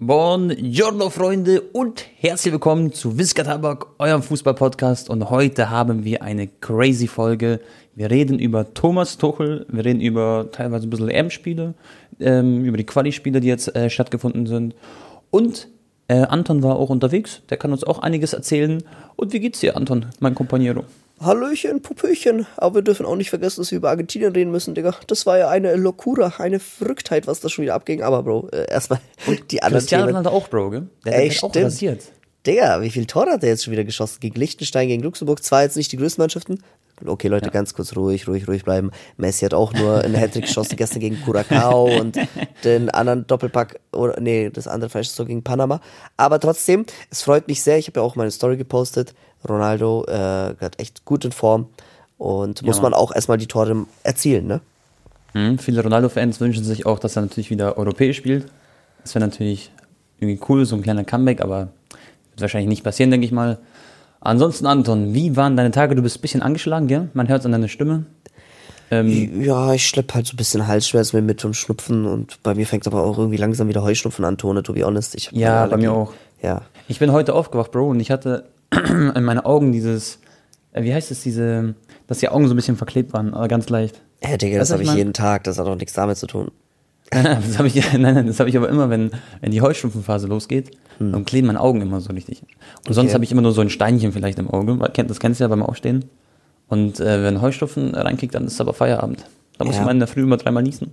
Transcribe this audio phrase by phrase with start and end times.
[0.00, 6.46] Buongiorno Freunde und herzlich willkommen zu Wiska Tabak, eurem Fußball-Podcast und heute haben wir eine
[6.46, 7.58] crazy Folge.
[7.96, 11.74] Wir reden über Thomas Tuchel, wir reden über teilweise ein bisschen EM-Spiele,
[12.20, 14.76] ähm, über die Quali-Spiele, die jetzt äh, stattgefunden sind
[15.32, 15.66] und
[16.06, 18.84] äh, Anton war auch unterwegs, der kann uns auch einiges erzählen.
[19.16, 20.84] Und wie geht's dir, Anton, mein Kompaniero?
[21.20, 22.46] Hallöchen, Pupöchen.
[22.56, 24.94] Aber wir dürfen auch nicht vergessen, dass wir über Argentinien reden müssen, Digga.
[25.06, 28.02] Das war ja eine Locura, eine Verrücktheit, was da schon wieder abging.
[28.02, 29.00] Aber, Bro, äh, erstmal
[29.50, 30.06] die anderen Cristiano.
[30.06, 30.86] Ronaldo auch, Bro, gell?
[31.04, 32.04] Der Ey, hat auch rasiert.
[32.46, 34.18] Digga, wie viel Tor hat der jetzt schon wieder geschossen?
[34.20, 35.42] Gegen Liechtenstein, gegen Luxemburg.
[35.42, 36.62] Zwar jetzt nicht die größten Mannschaften.
[37.04, 37.52] Okay, Leute, Ja.
[37.52, 38.90] ganz kurz ruhig, ruhig, ruhig bleiben.
[39.16, 42.16] Messi hat auch nur einen Hattrick geschossen gestern gegen Curacao und
[42.64, 45.80] den anderen Doppelpack, oder nee, das andere falsche Tor gegen Panama.
[46.16, 47.78] Aber trotzdem, es freut mich sehr.
[47.78, 49.14] Ich habe ja auch meine Story gepostet.
[49.46, 51.66] Ronaldo äh, hat echt gut in Form
[52.16, 54.60] und muss man auch erstmal die Tore erzielen, ne?
[55.34, 58.46] Mhm, viele Ronaldo-Fans wünschen sich auch, dass er natürlich wieder europäisch spielt.
[59.02, 59.70] Das wäre natürlich
[60.18, 61.68] irgendwie cool, so ein kleiner Comeback, aber
[62.30, 63.58] wird wahrscheinlich nicht passieren, denke ich mal.
[64.20, 65.94] Ansonsten, Anton, wie waren deine Tage?
[65.94, 67.08] Du bist ein bisschen angeschlagen, gell?
[67.14, 68.06] Man hört es an deiner Stimme.
[68.90, 72.66] Ähm, Ja, ich schlepp halt so ein bisschen Halsschmerzen mit und Schnupfen und bei mir
[72.66, 75.30] fängt aber auch irgendwie langsam wieder Heuschnupfen an, Tone, to be honest.
[75.32, 76.12] Ja, bei mir auch.
[76.42, 76.62] Ja.
[76.88, 78.44] ich bin heute aufgewacht, Bro, und ich hatte
[79.14, 80.18] in meinen Augen dieses,
[80.72, 81.74] äh, wie heißt es, diese,
[82.06, 84.00] dass die Augen so ein bisschen verklebt waren, aber ganz leicht.
[84.20, 86.16] Hä, Digga, das Weißt du, habe ich ich jeden Tag, das hat auch nichts damit
[86.18, 86.50] zu tun.
[87.10, 89.10] das habe ich, nein, nein, das habe ich aber immer, wenn,
[89.40, 92.42] wenn die Heuschnupfenphase losgeht, dann kleben meine Augen immer so richtig.
[92.86, 93.14] Und sonst Okay.
[93.14, 95.62] habe ich immer nur so ein Steinchen vielleicht im Auge, das kennst du ja beim
[95.62, 96.06] Aufstehen.
[96.66, 99.24] Und äh, wenn Heuschnupfen reinkickt, dann ist es aber Feierabend.
[99.58, 99.82] Da muss Ja.
[99.82, 100.92] man in der Früh immer dreimal niesen.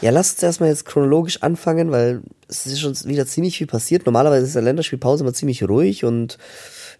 [0.00, 4.06] Ja, lass uns erstmal jetzt chronologisch anfangen, weil es ist schon wieder ziemlich viel passiert.
[4.06, 6.38] Normalerweise ist der Länderspielpause immer ziemlich ruhig und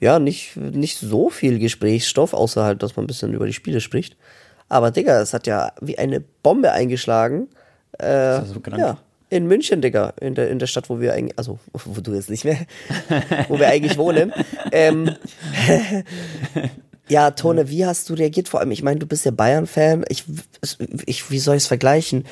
[0.01, 3.81] ja, nicht, nicht so viel Gesprächsstoff, außer halt, dass man ein bisschen über die Spiele
[3.81, 4.17] spricht.
[4.69, 7.49] Aber Digga, es hat ja wie eine Bombe eingeschlagen.
[7.99, 8.79] Äh, Das ist so krank.
[8.79, 8.99] ja,
[9.31, 12.31] in München, Digga, in der, in der Stadt, wo wir eigentlich, also wo du jetzt
[12.31, 12.59] nicht mehr,
[13.49, 14.33] wo wir eigentlich wohnen.
[14.73, 15.11] Ähm,
[17.09, 18.49] ja, Tone, wie hast du reagiert?
[18.49, 20.05] Vor allem, ich meine, du bist ja Bayern-Fan.
[20.09, 20.25] Ich,
[21.05, 22.25] ich, wie soll ich es vergleichen?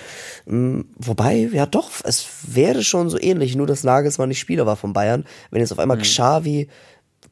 [0.47, 4.77] Hm, Wobei, ja doch, es wäre schon so ähnlich, nur dass Nagelsmann nicht Spieler war
[4.77, 5.25] von Bayern.
[5.51, 6.69] Wenn jetzt auf einmal Xavi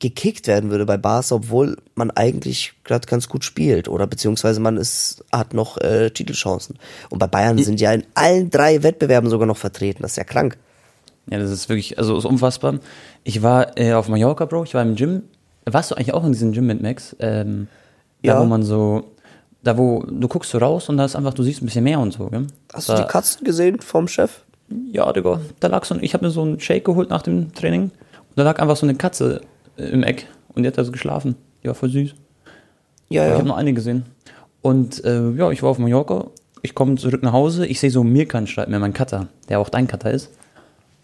[0.01, 4.77] gekickt werden würde bei Barca, obwohl man eigentlich gerade ganz gut spielt oder beziehungsweise man
[4.77, 6.77] ist, hat noch äh, Titelchancen.
[7.11, 10.03] Und bei Bayern sind ja in allen drei Wettbewerben sogar noch vertreten.
[10.03, 10.57] Das ist ja krank.
[11.31, 12.81] Ja, das ist wirklich, also ist unfassbar.
[13.25, 15.23] Ich war äh, auf Mallorca, Bro, ich war im Gym.
[15.67, 17.15] Warst du eigentlich auch in diesem Gym mit Max?
[17.21, 17.69] Ähm,
[18.23, 18.41] da Ja.
[18.41, 19.05] wo man so,
[19.63, 22.01] da wo, du guckst so raus und da ist einfach, du siehst ein bisschen mehr
[22.01, 22.47] und so, gell?
[22.73, 24.41] Hast da, du die Katzen gesehen vom Chef?
[24.93, 27.53] Ja, Digga, da lag so ein, ich habe mir so einen Shake geholt nach dem
[27.53, 29.43] Training und da lag einfach so eine Katze
[29.89, 31.37] im Eck und die hat da so geschlafen.
[31.63, 32.15] Die war voll süß.
[33.09, 33.39] Ja, Ich ja.
[33.39, 34.05] habe noch eine gesehen.
[34.63, 36.27] Und äh, ja, ich war auf Mallorca,
[36.63, 39.69] ich komme zurück nach Hause, ich sehe so Mirkan schreibt mir, mein Cutter, der auch
[39.69, 40.31] dein Cutter ist.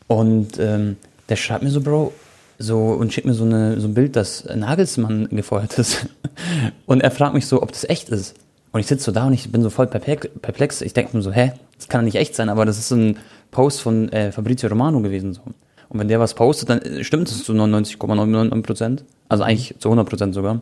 [0.06, 0.96] Und ähm,
[1.28, 2.12] der schreibt mir so, Bro,
[2.58, 6.06] so und schickt mir so, eine, so ein Bild, dass Nagelsmann gefeuert ist.
[6.86, 8.36] und er fragt mich so, ob das echt ist.
[8.72, 10.28] Und ich sitze so da und ich bin so voll perplex.
[10.42, 10.82] perplex.
[10.82, 13.16] Ich denke mir so, hä, das kann nicht echt sein, aber das ist so ein
[13.50, 15.32] Post von äh, Fabrizio Romano gewesen.
[15.32, 15.40] So.
[15.88, 19.04] Und wenn der was postet, dann stimmt es zu 99,99 Prozent.
[19.28, 20.60] Also eigentlich zu 100 Prozent sogar.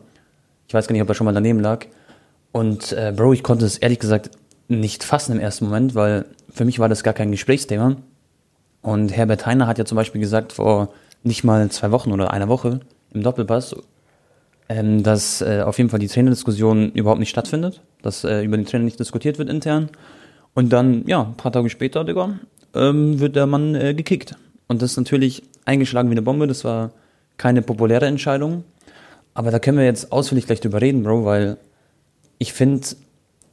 [0.67, 1.85] Ich weiß gar nicht, ob er schon mal daneben lag.
[2.51, 4.31] Und äh, Bro, ich konnte es ehrlich gesagt
[4.67, 7.97] nicht fassen im ersten Moment, weil für mich war das gar kein Gesprächsthema.
[8.81, 10.89] Und Herbert Heiner hat ja zum Beispiel gesagt vor
[11.23, 12.79] nicht mal zwei Wochen oder einer Woche
[13.13, 13.75] im Doppelpass,
[14.69, 18.65] ähm, dass äh, auf jeden Fall die Trainerdiskussion überhaupt nicht stattfindet, dass äh, über den
[18.65, 19.89] Trainer nicht diskutiert wird intern.
[20.53, 22.39] Und dann, ja, ein paar Tage später, Digga,
[22.73, 24.35] ähm, wird der Mann äh, gekickt.
[24.67, 26.91] Und das ist natürlich eingeschlagen wie eine Bombe, das war
[27.37, 28.63] keine populäre Entscheidung.
[29.33, 31.57] Aber da können wir jetzt ausführlich gleich drüber reden, Bro, weil
[32.37, 32.87] ich finde,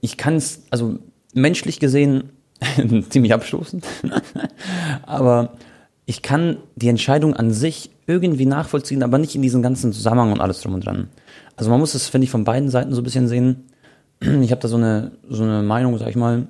[0.01, 0.99] ich kann es, also
[1.35, 2.31] menschlich gesehen,
[3.11, 3.85] ziemlich abstoßend,
[5.03, 5.55] aber
[6.07, 10.41] ich kann die Entscheidung an sich irgendwie nachvollziehen, aber nicht in diesen ganzen Zusammenhang und
[10.41, 11.09] alles drum und dran.
[11.57, 13.65] Also man muss es, finde ich, von beiden Seiten so ein bisschen sehen.
[14.21, 16.47] Ich habe da so eine, so eine Meinung, sag ich mal,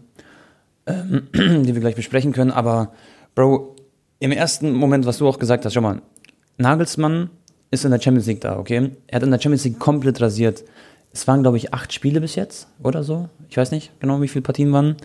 [0.87, 2.93] ähm, die wir gleich besprechen können, aber
[3.35, 3.77] Bro,
[4.23, 6.01] im ersten Moment, was du auch gesagt hast, schau mal,
[6.57, 7.31] Nagelsmann
[7.73, 8.93] ist in der Champions League da, okay?
[9.09, 10.63] Er hat in der Champions League komplett rasiert.
[11.13, 13.29] Es waren, glaube ich, acht Spiele bis jetzt oder so.
[13.49, 14.97] Ich weiß nicht genau, wie viele Partien waren.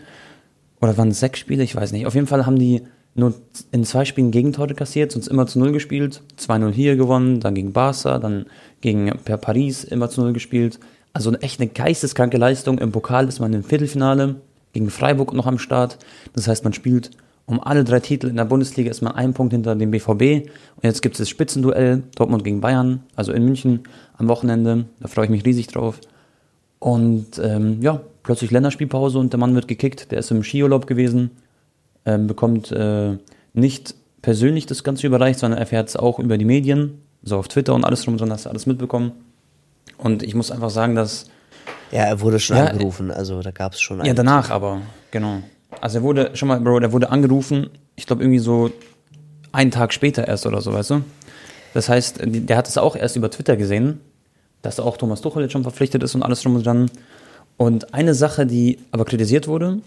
[0.81, 1.63] Oder waren es sechs Spiele?
[1.63, 2.05] Ich weiß nicht.
[2.05, 2.83] Auf jeden Fall haben die
[3.15, 3.33] nur
[3.71, 6.21] in zwei Spielen Gegentore kassiert, sonst immer zu Null gespielt.
[6.39, 8.45] 2-0 hier gewonnen, dann gegen Barca, dann
[8.81, 10.79] gegen per Paris immer zu Null gespielt.
[11.13, 12.77] Also echt eine geisteskranke Leistung.
[12.77, 14.35] Im Pokal ist man im Viertelfinale
[14.73, 15.97] gegen Freiburg noch am Start.
[16.33, 17.09] Das heißt, man spielt
[17.47, 20.49] um alle drei Titel in der Bundesliga ist man einen Punkt hinter dem BVB.
[20.75, 23.83] Und jetzt gibt es das Spitzenduell Dortmund gegen Bayern, also in München
[24.17, 24.85] am Wochenende.
[24.99, 25.99] Da freue ich mich riesig drauf.
[26.79, 30.11] Und ähm, ja, plötzlich Länderspielpause und der Mann wird gekickt.
[30.11, 31.31] Der ist im Skiurlaub gewesen,
[32.05, 33.17] ähm, bekommt äh,
[33.53, 37.73] nicht persönlich das Ganze überreicht, sondern erfährt es auch über die Medien, so auf Twitter
[37.73, 39.13] und alles drum und dran, hast du alles mitbekommen.
[39.97, 41.29] Und ich muss einfach sagen, dass.
[41.91, 45.39] Ja, er wurde schon Ja, angerufen, also da gab es schon Ja, danach aber, genau.
[45.81, 48.71] Also er wurde, schon mal, Bro, der wurde angerufen, ich glaube irgendwie so
[49.51, 51.01] einen Tag später erst oder so, weißt du?
[51.73, 53.99] Das heißt, der hat es auch erst über Twitter gesehen,
[54.61, 56.89] dass auch Thomas Tuchel jetzt schon verpflichtet ist und alles drum und dran.
[57.57, 59.81] Und eine Sache, die aber kritisiert wurde,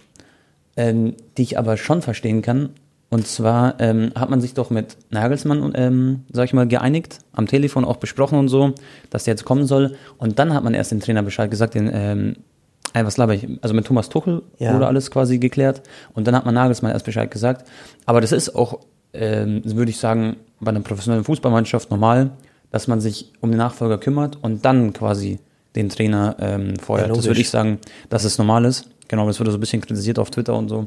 [0.76, 2.70] ähm, die ich aber schon verstehen kann,
[3.10, 7.48] und zwar ähm, hat man sich doch mit Nagelsmann, ähm, sag ich mal, geeinigt, am
[7.48, 8.72] Telefon auch besprochen und so,
[9.10, 9.96] dass der jetzt kommen soll.
[10.16, 12.36] Und dann hat man erst den Trainer Bescheid gesagt, den, ähm,
[12.94, 14.74] äh, was laber ich, also mit Thomas Tuchel Ja.
[14.74, 15.82] wurde alles quasi geklärt.
[16.14, 17.68] Und dann hat man Nagelsmann erst Bescheid gesagt.
[18.06, 18.80] Aber das ist auch,
[19.12, 22.30] ähm, würde ich sagen, bei einer professionellen Fußballmannschaft normal,
[22.70, 25.38] dass man sich um den Nachfolger kümmert und dann quasi
[25.76, 27.08] den Trainer ähm, feuert.
[27.08, 27.78] Ja, das würde ich sagen,
[28.08, 28.88] dass es normal ist.
[29.08, 30.86] Genau, das wurde so ein bisschen kritisiert auf Twitter und so.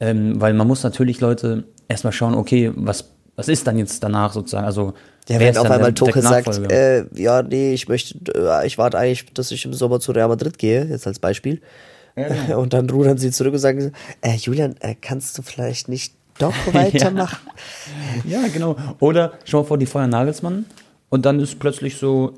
[0.00, 4.32] Ähm, weil man muss natürlich Leute erstmal schauen, okay, was, was ist dann jetzt danach
[4.32, 4.64] sozusagen?
[4.66, 4.92] Also,
[5.28, 9.26] Ja, wenn auf einmal Tuchel sagt, äh, ja, nee, ich möchte, äh, ich warte eigentlich,
[9.34, 11.60] dass ich im Sommer zu Real Madrid gehe, jetzt als Beispiel.
[12.14, 12.60] genau.
[12.62, 16.54] Und dann rudern sie zurück und sagen, äh, Julian, äh, kannst du vielleicht nicht doch
[16.72, 17.38] weitermachen?
[18.24, 18.76] Ja, genau.
[19.00, 20.64] Oder schau mal vor, die feuern Nagelsmann
[21.08, 22.34] und dann ist plötzlich so,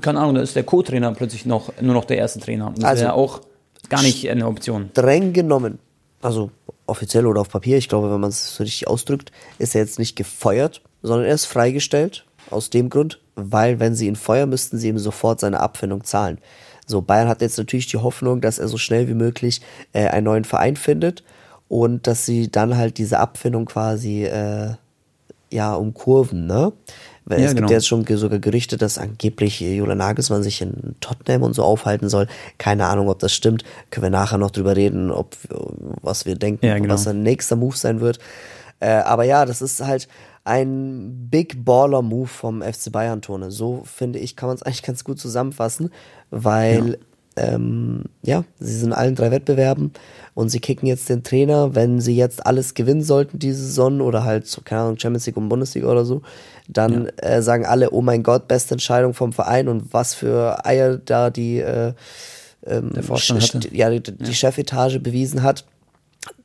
[0.00, 2.72] keine Ahnung, da ist der Co-Trainer plötzlich noch, nur noch der erste Trainer.
[2.76, 3.40] Das Also- wäre auch
[3.88, 4.88] gar nicht eine Option.
[4.92, 5.78] Streng genommen,
[6.22, 6.50] also
[6.90, 9.98] offiziell oder auf Papier, ich glaube, wenn man es so richtig ausdrückt, ist er jetzt
[9.98, 12.26] nicht gefeuert, sondern er ist freigestellt.
[12.50, 16.38] Aus dem Grund, weil wenn sie ihn feuern, müssten sie ihm sofort seine Abfindung zahlen.
[16.86, 19.60] So, Bayern hat jetzt natürlich die Hoffnung, dass er so schnell wie möglich
[19.92, 21.22] äh, einen neuen Verein findet
[21.68, 24.74] und dass sie dann halt diese Abfindung quasi äh,
[25.52, 26.72] ja umkurven, ne?
[27.30, 27.70] Weil Ja, es gibt genau.
[27.70, 32.08] ja jetzt schon sogar Gerüchte, dass angeblich Julian Nagelsmann sich in Tottenham und so aufhalten
[32.08, 32.26] soll.
[32.58, 33.62] Keine Ahnung, ob das stimmt.
[33.90, 35.36] Können wir nachher noch drüber reden, ob
[36.02, 36.94] was wir denken, Ja, genau.
[36.94, 38.18] was sein nächster Move sein wird.
[38.80, 40.08] Äh, aber ja, das ist halt
[40.44, 43.50] ein Big Baller Move vom FC Bayern Tone.
[43.50, 45.90] So finde ich, kann man es eigentlich ganz gut zusammenfassen,
[46.30, 46.98] weil
[47.40, 49.92] ähm, ja, sie sind in allen drei Wettbewerben
[50.34, 54.24] und sie kicken jetzt den Trainer, wenn sie jetzt alles gewinnen sollten diese Saison oder
[54.24, 56.22] halt, so, keine Ahnung, Champions League und Bundesliga oder so,
[56.68, 60.98] dann äh, sagen alle, oh mein Gott, beste Entscheidung vom Verein und was für Eier
[60.98, 61.94] da die, äh,
[62.66, 62.92] ähm,
[63.72, 65.64] ja, die, die Chefetage bewiesen hat,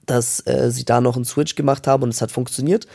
[0.06, 2.88] dass äh, sie da noch einen Switch gemacht haben und es hat funktioniert.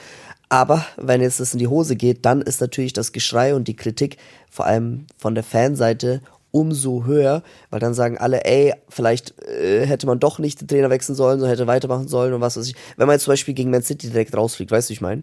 [0.49, 3.77] Aber wenn jetzt das in die Hose geht, dann ist natürlich das Geschrei und die
[3.77, 4.17] Kritik,
[4.51, 10.07] vor allem von der Fanseite, umso höher, weil dann sagen alle, ey, vielleicht äh, hätte
[10.07, 12.75] man doch nicht den Trainer wechseln sollen, sondern hätte weitermachen sollen und was weiß ich.
[12.97, 15.23] Wenn man jetzt zum Beispiel gegen Man City direkt rausfliegt, weißt du, wie ich meine?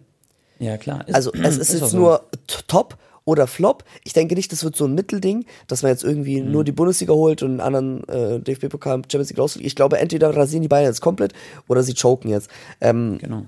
[0.60, 1.08] Ja, klar.
[1.08, 1.98] Ist- Also es ist, auch jetzt so.
[1.98, 2.22] nur
[2.68, 3.84] top oder flop.
[4.06, 6.52] Ich denke nicht, das wird so ein Mittelding, dass man jetzt irgendwie Mhm.
[6.52, 9.68] nur die Bundesliga holt und einen anderen äh, DFB-Pokal Champions League rausfliegt.
[9.68, 11.34] Ich glaube, entweder rasieren die Bayern jetzt komplett
[11.68, 12.50] oder sie choken jetzt.
[12.80, 13.44] Ähm, Genau.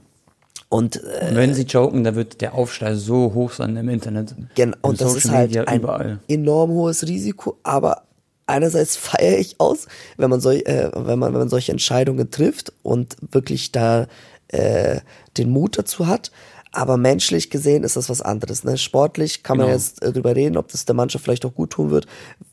[0.70, 4.36] Und äh, Und wenn sie joken, da wird der Aufschrei so hoch sein im Internet.
[4.56, 6.20] Gen Im und das ist Social halt Media, ein überall.
[6.28, 8.04] enorm hohes Risiko, aber
[8.46, 9.88] einerseits feiere ich aus,
[10.18, 14.08] wenn man, sol äh, wenn, man, wenn man solche Entscheidungen trifft und wirklich da
[14.50, 15.02] äh,
[15.38, 16.32] den Mut dazu hat.
[16.72, 18.64] Aber menschlich gesehen ist das was anderes.
[18.64, 18.78] Ne?
[18.78, 19.76] Sportlich kann man Genau.
[19.76, 22.06] jetzt äh, drüber reden, ob das der Mannschaft vielleicht auch gut tun wird,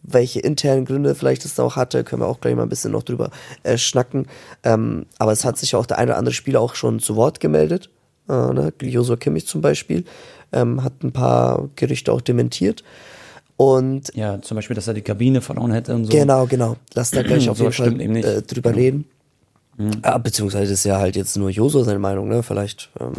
[0.03, 2.93] welche internen Gründe vielleicht es da auch hatte, können wir auch gleich mal ein bisschen
[2.93, 3.31] noch drüber
[3.63, 4.27] äh, schnacken.
[4.63, 7.41] Ähm, aber es hat sich auch der eine oder andere Spieler auch schon zu Wort
[7.41, 7.91] gemeldet.
[8.29, 8.73] Äh, ne?
[8.83, 10.05] Josua Kimmich zum Beispiel
[10.53, 12.83] ähm, hat ein paar Gerüchte auch dementiert.
[13.57, 16.13] Und Ja, zum Beispiel, dass er die Kabine verloren hätte und so.
[16.13, 16.77] Genau, genau.
[16.95, 18.83] Lass da gleich auf So jeden Fall äh, drüber Genau.
[18.83, 19.05] reden.
[20.03, 22.43] Ah, beziehungsweise ist ja halt jetzt nur Joso seine Meinung, ne?
[22.43, 23.13] Vielleicht ähm,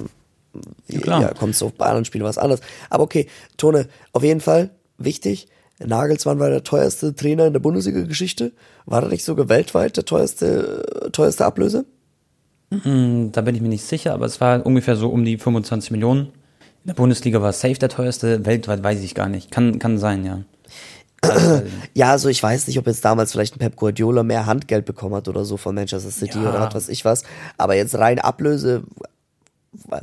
[0.88, 1.34] ja, klar.
[1.36, 2.62] kommt es auf bei anderen Spielen was anderes.
[2.89, 3.27] Aber okay,
[3.58, 5.48] Tone, auf jeden Fall wichtig.
[5.79, 8.53] Nagelsmann war der teuerste Trainer in der Bundesliga-Geschichte.
[8.88, 11.86] War er nicht sogar weltweit der teuerste, äh, teuerste Ablöse?
[12.71, 15.91] Hm, Da bin ich mir nicht sicher, aber es war ungefähr so um die 25
[15.91, 16.27] Millionen.
[16.83, 19.51] In der Bundesliga war safe der teuerste, weltweit weiß ich gar nicht.
[19.51, 20.41] Kann, kann sein, ja.
[21.21, 24.86] Also, Ja, also ich weiß nicht, ob jetzt damals vielleicht ein Pep Guardiola mehr Handgeld
[24.86, 26.50] bekommen hat oder so von Manchester City Ja.
[26.50, 27.24] oder was weiß ich was.
[27.57, 28.83] Aber jetzt rein Ablöse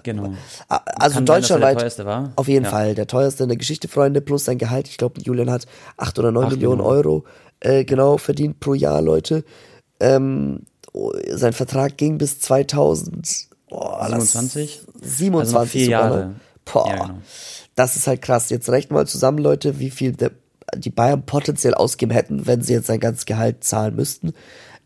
[0.03, 0.35] genau.
[0.69, 2.33] Also Kann sein, deutschlandweit der teuerste war.
[2.37, 2.71] auf jeden Ja.
[2.71, 4.89] Fall der teuerste in der Geschichte, Freunde, plus sein Gehalt.
[4.89, 5.67] Ich glaube, Julian hat
[5.97, 6.97] acht oder neun Acht Millionen Millionen.
[7.07, 7.25] Euro
[7.61, 9.45] äh, genau verdient pro Jahr, Leute.
[10.01, 10.61] Ähm,
[11.31, 13.49] sein Vertrag ging bis 2000.
[13.71, 14.81] Oh, lass- 27?
[15.03, 16.01] 27 Also vier sogar.
[16.11, 16.35] Jahre.
[16.65, 17.19] Boah, Ja, genau.
[17.75, 18.51] das ist halt krass.
[18.51, 20.31] Jetzt rechnen mal zusammen, Leute, wie viel der,
[20.77, 24.33] die Bayern potenziell ausgeben hätten, wenn sie jetzt sein ganzes Gehalt zahlen müssten.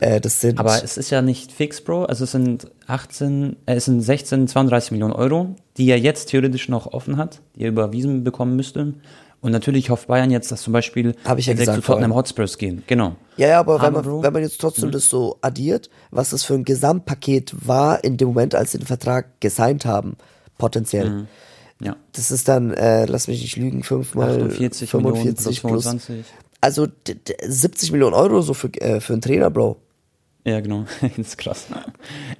[0.01, 2.05] Äh, das sind Aber es ist ja nicht fix, Bro.
[2.05, 6.69] Also es sind 18, äh, es sind 16, 32 Millionen Euro, die er jetzt theoretisch
[6.69, 8.95] noch offen hat, die er überwiesen bekommen müsste.
[9.41, 12.15] Und natürlich hofft Bayern jetzt, dass zum Beispiel Hab ich ja gesagt zu Tottenham vorhin.
[12.17, 12.83] Hotspurs gehen.
[12.89, 13.15] Genau.
[13.37, 14.23] Ja, ja, aber, wenn, man, Mhm.
[14.23, 18.29] wenn man jetzt trotzdem das so addiert, was das für ein Gesamtpaket war in dem
[18.29, 20.17] Moment, als sie den Vertrag gesigned haben,
[20.59, 21.09] Potenziell.
[21.11, 21.27] Mhm.
[21.81, 21.95] Ja.
[22.15, 25.85] Das ist dann, äh, lass mich nicht lügen, fünfmal 48 Millionen 45 plus plus.
[25.85, 26.27] 25.
[26.61, 29.77] Also d- d- 70 Millionen Euro so für, äh, für einen Trainer, Bro.
[30.45, 30.87] Ja, genau.
[31.01, 31.67] das ist krass.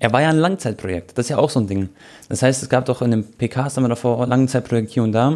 [0.01, 1.17] Er war ja ein Langzeitprojekt.
[1.17, 1.91] Das ist ja auch so ein Ding.
[2.29, 5.35] Das heißt, es gab doch in den PKs haben wir davor Langzeitprojekt hier und da.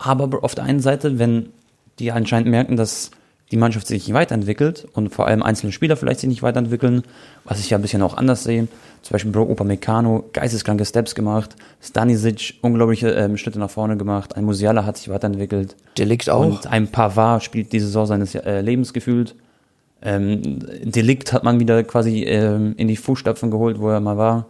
[0.00, 1.50] Aber auf der einen Seite, wenn
[1.98, 3.10] die anscheinend merken, dass
[3.50, 7.02] die Mannschaft sich nicht weiterentwickelt und vor allem einzelne Spieler vielleicht sich nicht weiterentwickeln,
[7.44, 8.68] was ich ja ein bisschen auch anders sehe.
[9.02, 14.44] Zum Beispiel Bro Upamecano, geisteskranke Steps gemacht, Stanisic, unglaubliche ähm, Schritte nach vorne gemacht, ein
[14.44, 15.76] Musiala hat sich weiterentwickelt.
[15.98, 16.46] Der liegt auch.
[16.46, 19.34] Und ein Pavard spielt die Saison seines äh, Lebens gefühlt.
[20.00, 24.46] Ähm, Delikt hat man wieder quasi ähm, in die Fußstapfen geholt, wo er mal war.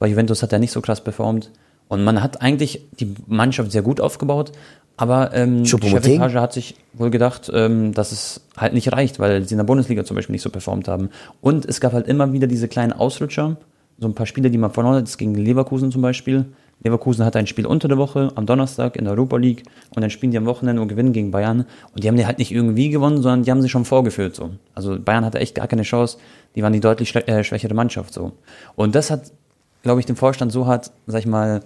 [0.00, 1.50] Bei Juventus hat er nicht so krass performt.
[1.88, 4.52] Und man hat eigentlich die Mannschaft sehr gut aufgebaut,
[4.98, 5.64] aber ähm?
[5.64, 9.64] Chefetage hat sich wohl gedacht, ähm, dass es halt nicht reicht, weil sie in der
[9.64, 11.10] Bundesliga zum Beispiel nicht so performt haben.
[11.40, 13.56] Und es gab halt immer wieder diese kleinen Ausrutscher,
[13.98, 16.46] so ein paar Spiele, die man verloren hat, das gegen Leverkusen zum Beispiel.
[16.82, 19.62] Leverkusen hat ein Spiel unter der Woche am Donnerstag in der Europa League
[19.94, 21.64] und dann spielen die am Wochenende und gewinnen gegen Bayern.
[21.94, 24.34] Und die haben die halt nicht irgendwie gewonnen, sondern die haben sie schon vorgeführt.
[24.34, 24.50] So.
[24.74, 26.18] Also Bayern hatte echt gar keine Chance.
[26.56, 28.14] Die waren die deutlich äh, schwächere Mannschaft.
[28.14, 28.32] so.
[28.74, 29.32] Und das hat,
[29.82, 31.62] glaube ich, den Vorstand so hart, sag ich mal,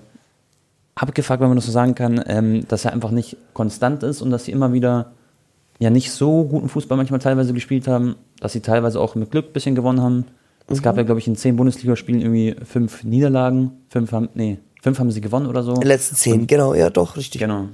[0.94, 4.30] abgefuckt, wenn man das so sagen kann, ähm, dass er einfach nicht konstant ist und
[4.30, 5.12] dass sie immer wieder
[5.78, 9.46] ja nicht so guten Fußball manchmal teilweise gespielt haben, dass sie teilweise auch mit Glück
[9.46, 10.26] ein bisschen gewonnen haben.
[10.68, 14.98] Es gab ja, glaube ich, in zehn Bundesligaspielen irgendwie fünf Niederlagen, fünf haben, nee, fünf
[14.98, 15.74] haben sie gewonnen oder so.
[15.74, 17.40] Die letzten zehn, genau, ja doch, richtig.
[17.40, 17.68] Genau.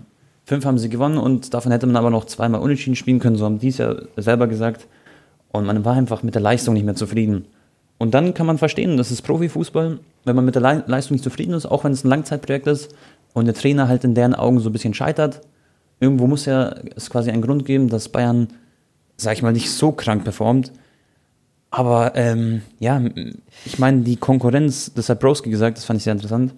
[0.45, 3.45] Fünf haben sie gewonnen und davon hätte man aber noch zweimal unentschieden spielen können, so
[3.45, 4.87] haben die es ja selber gesagt.
[5.53, 7.47] Und man war einfach mit der Leistung nicht mehr zufrieden.
[7.99, 11.25] Und dann kann man verstehen, das ist Profifußball, wenn man mit der Lei- Leistung nicht
[11.25, 12.95] zufrieden ist, auch wenn es ein Langzeitprojekt ist
[13.35, 15.41] und der Trainer halt in deren Augen so ein bisschen scheitert.
[16.01, 18.49] Irgendwo muss ja es quasi einen Grund geben, dass Bayern,
[19.17, 20.73] sag ich mal, nicht so krank performt.
[21.71, 23.03] Aber ähm, ja,
[23.65, 26.55] ich meine, die Konkurrenz, das hat Broski gesagt, das fand ich sehr interessant.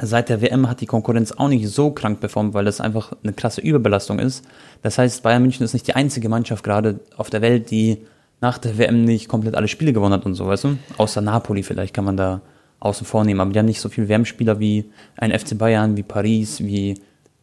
[0.00, 3.32] Seit der WM hat die Konkurrenz auch nicht so krank performt, weil das einfach eine
[3.32, 4.44] krasse Überbelastung ist.
[4.82, 7.98] Das heißt, Bayern München ist nicht die einzige Mannschaft gerade auf der Welt, die
[8.40, 10.78] nach der WM nicht komplett alle Spiele gewonnen hat und so, weißt du?
[10.96, 12.40] Außer Napoli vielleicht kann man da
[12.80, 13.40] außen vor nehmen.
[13.40, 16.94] Aber die haben nicht so viele WM-Spieler wie ein FC Bayern, wie Paris, wie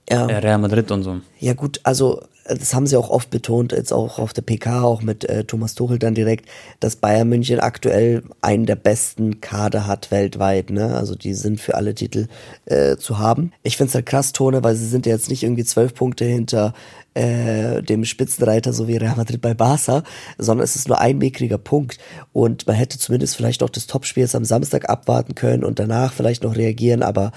[0.09, 0.25] Ja.
[0.25, 1.19] Real Madrid und so.
[1.39, 5.01] Ja gut, also das haben sie auch oft betont, jetzt auch auf der PK, auch
[5.01, 6.47] mit äh, Thomas Tuchel dann direkt,
[6.79, 10.95] dass Bayern München aktuell einen der besten Kader hat weltweit, ne?
[10.95, 12.27] Also die sind für alle Titel
[12.65, 13.51] äh, zu haben.
[13.63, 16.73] Ich find's halt krass, Tone, weil sie sind ja jetzt nicht irgendwie zwölf Punkte hinter
[17.15, 20.03] äh, dem Spitzenreiter, so wie Real Madrid bei Barca,
[20.37, 21.97] sondern es ist nur ein mickriger Punkt.
[22.31, 26.13] Und man hätte zumindest vielleicht auch das Topspiel jetzt am Samstag abwarten können und danach
[26.13, 27.31] vielleicht noch reagieren, aber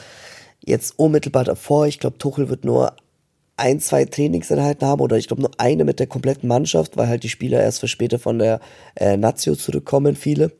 [0.62, 2.94] jetzt unmittelbar davor, ich glaube, Tuchel wird nur
[3.58, 7.22] ein, zwei Trainingseinheiten haben oder ich glaube nur eine mit der kompletten Mannschaft, weil halt
[7.22, 8.60] die Spieler erst für später von der
[8.94, 10.52] äh, Nazio zurückkommen, viele.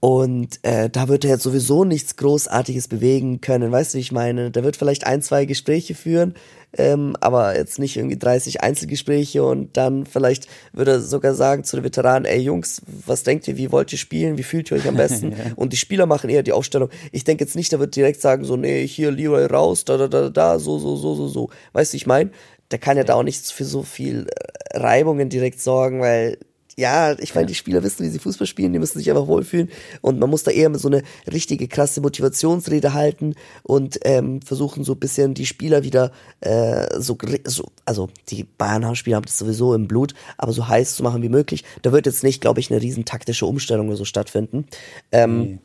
[0.00, 4.12] Und äh, da wird er jetzt sowieso nichts Großartiges bewegen können, weißt du, wie ich
[4.12, 4.52] meine?
[4.52, 6.34] Da wird vielleicht ein, zwei Gespräche führen,
[6.76, 11.74] ähm, aber jetzt nicht irgendwie 30 Einzelgespräche und dann vielleicht würde er sogar sagen zu
[11.74, 14.86] den Veteranen, ey Jungs, was denkt ihr, wie wollt ihr spielen, wie fühlt ihr euch
[14.86, 15.34] am besten?
[15.56, 16.90] Und die Spieler machen eher die Aufstellung.
[17.10, 20.06] Ich denke jetzt nicht, der wird direkt sagen, so, nee, hier Leroy raus, da, da,
[20.06, 21.50] da, da, so, so, so, so, so.
[21.72, 22.30] Weißt du, ich meine?
[22.70, 26.36] Der kann ja da auch nicht für so viel äh, Reibungen direkt sorgen, weil
[26.78, 29.68] ja, ich meine, die Spieler wissen, wie sie Fußball spielen, die müssen sich einfach wohlfühlen
[30.00, 34.92] und man muss da eher so eine richtige krasse Motivationsrede halten und ähm, versuchen so
[34.92, 39.88] ein bisschen die Spieler wieder äh, so, so, also die Bayern-Spieler haben das sowieso im
[39.88, 41.64] Blut, aber so heiß zu machen wie möglich.
[41.82, 44.66] Da wird jetzt nicht, glaube ich, eine riesen taktische Umstellung oder so stattfinden.
[45.10, 45.58] Ähm, Nee,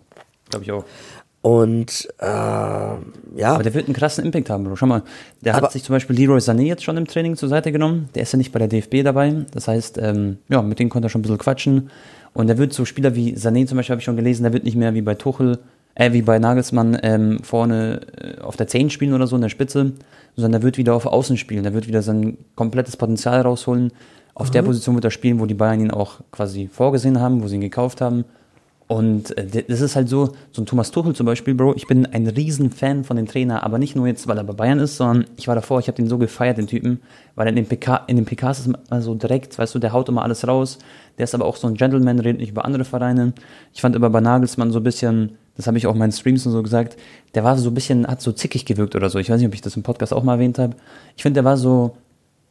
[0.49, 0.85] Glaube ich auch.
[1.43, 2.99] Und äh, ja,
[3.53, 4.77] Aber der wird einen krassen Impact haben, Bro.
[4.77, 5.03] Schau mal,
[5.41, 8.07] der Aber- hat sich zum Beispiel Leroy Sané jetzt schon im Training zur Seite genommen.
[8.15, 9.45] Der ist ja nicht bei der DFB dabei.
[9.51, 11.89] Das heißt, ähm, ja, mit denen konnte er schon ein bisschen quatschen.
[12.33, 14.63] Und der wird so Spieler wie Sané zum Beispiel, habe ich schon gelesen, der wird
[14.63, 15.59] nicht mehr wie bei Tuchel,
[15.95, 19.49] äh, wie bei Nagelsmann ähm, vorne äh, auf der 10 spielen oder so in der
[19.49, 19.91] Spitze,
[20.37, 21.63] sondern der wird wieder auf Außen spielen.
[21.63, 23.91] Der wird wieder sein komplettes Potenzial rausholen.
[24.33, 27.47] Auf der Position wird er spielen, wo die Bayern ihn auch quasi vorgesehen haben, wo
[27.49, 28.23] sie ihn gekauft haben.
[28.93, 32.05] Und äh, das ist halt so, so ein Thomas Tuchel zum Beispiel, Bro, ich bin
[32.05, 34.97] ein riesen Fan von dem Trainer, aber nicht nur jetzt, weil er bei Bayern ist,
[34.97, 37.01] sondern ich war davor, ich habe den so gefeiert, den Typen,
[37.33, 40.09] weil in den, PK, in den PKs ist immer so direkt, weißt du, der haut
[40.09, 40.77] immer alles raus,
[41.17, 43.33] der ist aber auch so ein Gentleman, redet nicht über andere Vereine.
[43.73, 46.45] Ich fand immer bei Nagelsmann so ein bisschen, das habe ich auch in meinen Streams
[46.45, 46.95] und so gesagt,
[47.33, 49.55] der war so ein bisschen, hat so zickig gewirkt oder so, ich weiß nicht, ob
[49.55, 50.75] ich das im Podcast auch mal erwähnt habe.
[51.17, 51.97] Ich finde, der war so,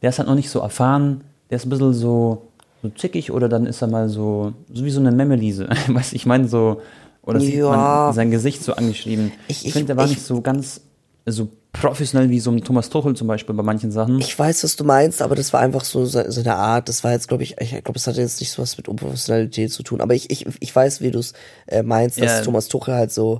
[0.01, 2.49] der ist halt noch nicht so erfahren, der ist ein bisschen so,
[2.83, 5.67] so zickig oder dann ist er mal so, so wie so eine Memmelise.
[5.87, 6.81] Weißt du, ich meine so,
[7.23, 7.69] oder sieht Ja.
[7.71, 9.31] man sein Gesicht so angeschrieben.
[9.47, 10.81] Ich- Ich, ich- finde, der war ich- nicht so ganz
[11.25, 14.19] so professionell wie so ein Thomas Tuchel zum Beispiel bei manchen Sachen.
[14.19, 16.89] Ich weiß, was du meinst, aber das war einfach so se- seine Art.
[16.89, 19.71] Das war jetzt, glaube ich, ich glaube, es hatte jetzt nicht so was mit Unprofessionalität
[19.71, 20.01] zu tun.
[20.01, 21.33] Aber ich, ich, ich weiß, wie du es
[21.67, 22.41] äh, meinst, dass Ja.
[22.41, 23.39] Thomas Tuchel halt so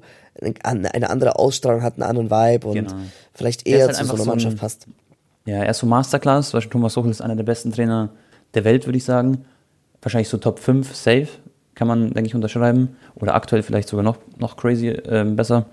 [0.63, 2.93] eine andere Ausstrahlung hat, einen anderen Vibe und Genau.
[3.33, 4.87] vielleicht Er eher halt zu so einer so ein- Mannschaft passt.
[5.45, 6.49] Ja, er ist so Masterclass.
[6.49, 8.09] Zum Beispiel Thomas Tuchel ist einer der besten Trainer
[8.53, 9.45] der Welt, würde ich sagen.
[10.01, 11.27] Wahrscheinlich so Top 5 safe,
[11.75, 12.95] kann man, denke ich, unterschreiben.
[13.15, 15.67] Oder aktuell vielleicht sogar noch, noch crazy ähm, besser.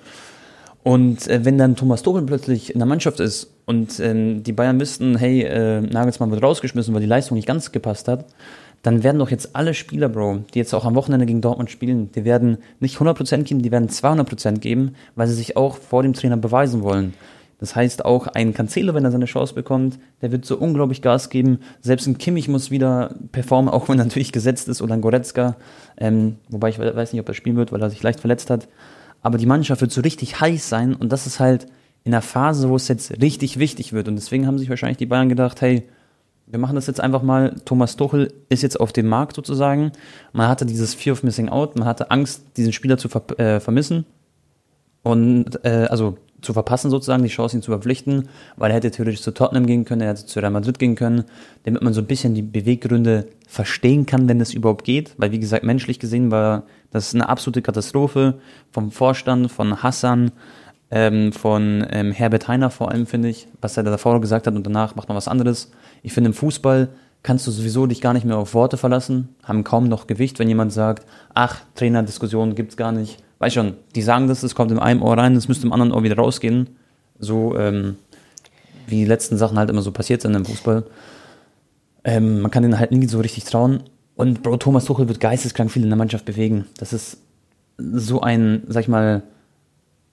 [0.82, 4.80] Und äh, wenn dann Thomas Tuchel plötzlich in der Mannschaft ist und ähm, die Bayern
[4.80, 8.25] wüssten, hey, äh, Nagelsmann wird rausgeschmissen, weil die Leistung nicht ganz gepasst hat,
[8.82, 12.10] dann werden doch jetzt alle Spieler, Bro, die jetzt auch am Wochenende gegen Dortmund spielen,
[12.12, 16.14] die werden nicht 100% geben, die werden 200% geben, weil sie sich auch vor dem
[16.14, 17.12] Trainer beweisen wollen.
[17.60, 21.28] Das heißt, auch ein Cancelo, wenn er seine Chance bekommt, der wird so unglaublich Gas
[21.28, 21.58] geben.
[21.82, 25.56] Selbst ein Kimmich muss wieder performen, auch wenn er natürlich gesetzt ist, oder ein Goretzka.
[25.98, 28.48] Ähm, wobei ich we- weiß nicht, ob er spielen wird, weil er sich leicht verletzt
[28.48, 28.66] hat.
[29.20, 31.66] Aber die Mannschaft wird so richtig heiß sein und das ist halt
[32.02, 34.08] in der Phase, wo es jetzt richtig wichtig wird.
[34.08, 35.86] Und deswegen haben sich wahrscheinlich die Bayern gedacht, hey,
[36.46, 37.54] wir machen das jetzt einfach mal.
[37.66, 39.92] Thomas Tuchel ist jetzt auf dem Markt sozusagen.
[40.32, 43.60] Man hatte dieses Fear of Missing Out, man hatte Angst, diesen Spieler zu ver äh,
[43.60, 44.06] vermissen
[45.02, 49.23] und äh, also zu verpassen sozusagen, die Chance, ihn zu verpflichten, weil er hätte theoretisch
[49.23, 51.25] zu Tottenham gehen können, er hätte zu Real Madrid gehen können,
[51.64, 55.40] damit man so ein bisschen die Beweggründe verstehen kann, wenn es überhaupt geht, weil wie
[55.40, 60.32] gesagt, menschlich gesehen war das eine absolute Katastrophe vom Vorstand, von Hassan,
[60.90, 64.66] ähm, von ähm, Herbert Heiner vor allem, finde ich, was er davor gesagt hat und
[64.66, 65.70] danach macht man was anderes.
[66.02, 66.88] Ich finde, im Fußball
[67.23, 70.49] kannst du sowieso dich gar nicht mehr auf Worte verlassen, haben kaum noch Gewicht, wenn
[70.49, 73.23] jemand sagt, ach, Trainerdiskussionen gibt's gar nicht.
[73.40, 75.92] Weiß schon, die sagen das, es kommt in einem Ohr rein, es müsste im anderen
[75.92, 76.76] Ohr wieder rausgehen.
[77.18, 77.97] So, ähm,
[78.87, 80.85] wie die letzten Sachen halt immer so passiert sind im Fußball.
[82.04, 83.82] Ähm, man kann denen halt nie so richtig trauen.
[84.14, 86.66] Und Bro, Thomas Tuchel wird geisteskrank viel in der Mannschaft bewegen.
[86.76, 87.16] Das ist
[87.78, 89.23] so ein, sag ich mal,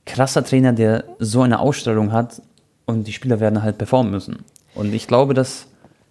[0.06, 2.42] krasser Trainer, der so eine Ausstrahlung hat
[2.86, 4.38] und die Spieler werden halt performen müssen.
[4.74, 5.68] Und ich glaube, dass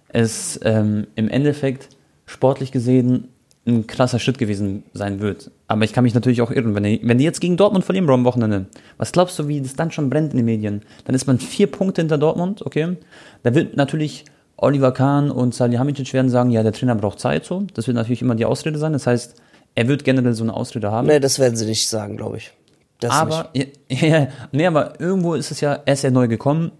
[0.09, 1.89] es ähm, im Endeffekt
[2.27, 3.29] sportlich gesehen
[3.67, 5.51] ein krasser Schritt gewesen sein wird.
[5.67, 8.07] Aber ich kann mich natürlich auch irren, wenn die, wenn die jetzt gegen Dortmund verlieren,
[8.07, 8.67] Bro, am Wochenende.
[8.97, 10.83] Was glaubst du, wie das dann schon brennt in den Medien?
[11.05, 12.97] Dann ist man vier Punkte hinter Dortmund, okay?
[13.43, 14.25] Da wird natürlich
[14.57, 17.67] Oliver Kahn und Salihamidzic werden sagen, ja, der Trainer braucht Zeit, so.
[17.75, 18.93] Das wird natürlich immer die Ausrede sein.
[18.93, 19.35] Das heißt,
[19.75, 21.09] er wird generell so eine Ausrede haben.
[21.09, 22.53] Nee, das werden sie nicht sagen, glaube ich.
[23.01, 26.71] Das Aber, ja, ja, nee, aber irgendwo ist es ja, er ist ja neu gekommen.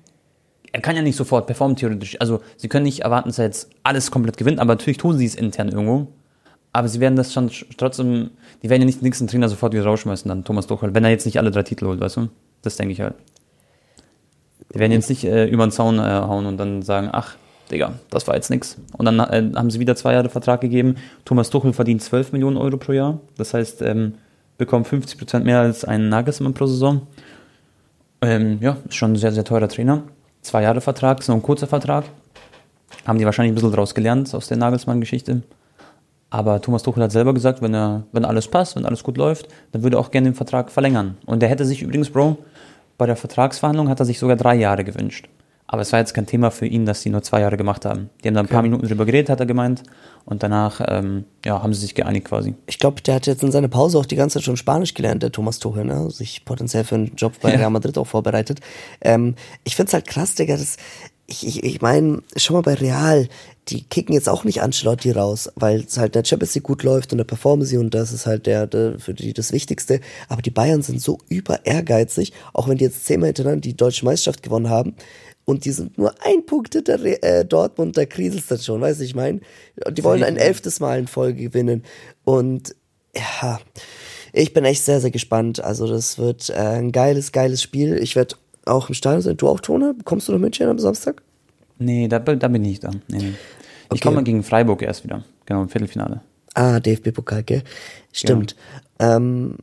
[0.73, 2.21] Er kann ja nicht sofort performen, theoretisch.
[2.21, 5.27] Also, sie können nicht erwarten, dass er jetzt alles komplett gewinnt, aber natürlich tun sie
[5.27, 6.09] es intern irgendwo.
[6.77, 9.73] Aber sie werden das schon sch- trotzdem, die werden ja nicht den nächsten Trainer sofort
[9.73, 12.29] wieder rausschmeißen, dann Thomas Tuchel, wenn er jetzt nicht alle drei Titel holt, weißt du?
[12.61, 13.15] Das denke ich halt.
[14.75, 17.37] Die werden jetzt nicht äh, über den Zaun äh, hauen und dann sagen, ach,
[17.71, 18.77] Digga, das war jetzt nix.
[18.99, 20.97] Und dann äh, haben sie wieder zwei Jahre Vertrag gegeben.
[21.25, 23.21] Thomas Tuchel verdient 12 Millionen Euro pro Jahr.
[23.39, 24.17] Das heißt, ähm,
[24.59, 27.07] bekommt 50 Prozent mehr als ein Nagelsmann pro Saison.
[28.21, 30.03] Ähm, ja, ist schon ein sehr, sehr teurer Trainer.
[30.43, 32.05] Zwei Jahre Vertrag, ist noch ein kurzer Vertrag.
[33.07, 35.43] Haben die wahrscheinlich ein bisschen daraus gelernt aus der Nagelsmann-Geschichte.
[36.31, 39.49] Aber Thomas Tuchel hat selber gesagt, wenn, er, wenn alles passt, wenn alles gut läuft,
[39.73, 41.17] dann würde er auch gerne den Vertrag verlängern.
[41.25, 42.39] Und er hätte sich übrigens, Bro,
[42.99, 45.29] bei der Vertragsverhandlung hat er sich sogar drei Jahre gewünscht.
[45.69, 48.11] Aber es war jetzt kein Thema für ihn, dass sie nur zwei Jahre gemacht haben.
[48.23, 49.83] Die haben da ein paar Minuten drüber geredet, hat er gemeint.
[50.25, 52.55] Und danach ähm, ja, haben sie sich geeinigt quasi.
[52.67, 55.25] Ich glaube, der hat jetzt in seiner Pause auch die ganze Zeit schon Spanisch gelernt,
[55.25, 56.09] der Thomas Tuchel, ne?
[56.11, 57.57] Sich potenziell für einen Job bei Ja.
[57.59, 58.61] Real Madrid auch vorbereitet.
[59.01, 59.35] Ähm,
[59.65, 60.77] ich find's halt krass, Digga, das,
[61.27, 63.29] ich, ich, ich meine, schau mal bei Real,
[63.69, 67.13] die kicken jetzt auch nicht Ancelotti raus, weil es halt der Champions League gut läuft
[67.13, 70.01] und da performen sie und das ist halt der, der für die das Wichtigste.
[70.29, 74.05] Aber die Bayern sind so über ehrgeizig, auch wenn die jetzt zehnmal hintereinander die deutsche
[74.05, 74.95] Meisterschaft gewonnen haben.
[75.45, 79.05] Und die sind nur ein Punkt hinter äh, Dortmund, da kriselst das schon, weißt du,
[79.05, 79.41] ich meine.
[79.93, 81.85] Die wollen ein elftes Mal in Folge gewinnen.
[82.25, 82.75] Und
[83.17, 83.61] ja,
[84.33, 85.63] ich bin echt sehr, sehr gespannt.
[85.63, 87.97] Also das wird äh, ein geiles, geiles Spiel.
[87.97, 88.37] Ich werde
[88.67, 89.37] auch im Stadion sein.
[89.37, 89.95] Du auch, Tone?
[90.05, 91.23] Kommst du nach München am Samstag?
[91.79, 92.91] Nee, da, da bin ich nicht da.
[93.09, 93.29] Nee, nee.
[93.29, 94.01] Ich Okay.
[94.01, 95.25] komme gegen Freiburg erst wieder.
[95.47, 96.21] Genau, im Viertelfinale.
[96.55, 97.63] Ah, DFB-Pokal, gell?
[98.13, 98.57] Stimmt.
[98.99, 99.57] Ähm,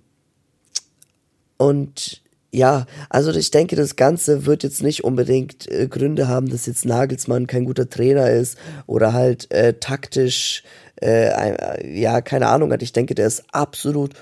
[1.58, 6.68] und ja, also ich denke, das Ganze wird jetzt nicht unbedingt äh, Gründe haben, dass
[6.68, 10.64] jetzt Nagelsmann kein guter Trainer ist oder halt äh, taktisch,
[11.02, 12.84] äh, äh, ja, keine Ahnung hat.
[12.84, 14.14] Ich denke, der ist absolut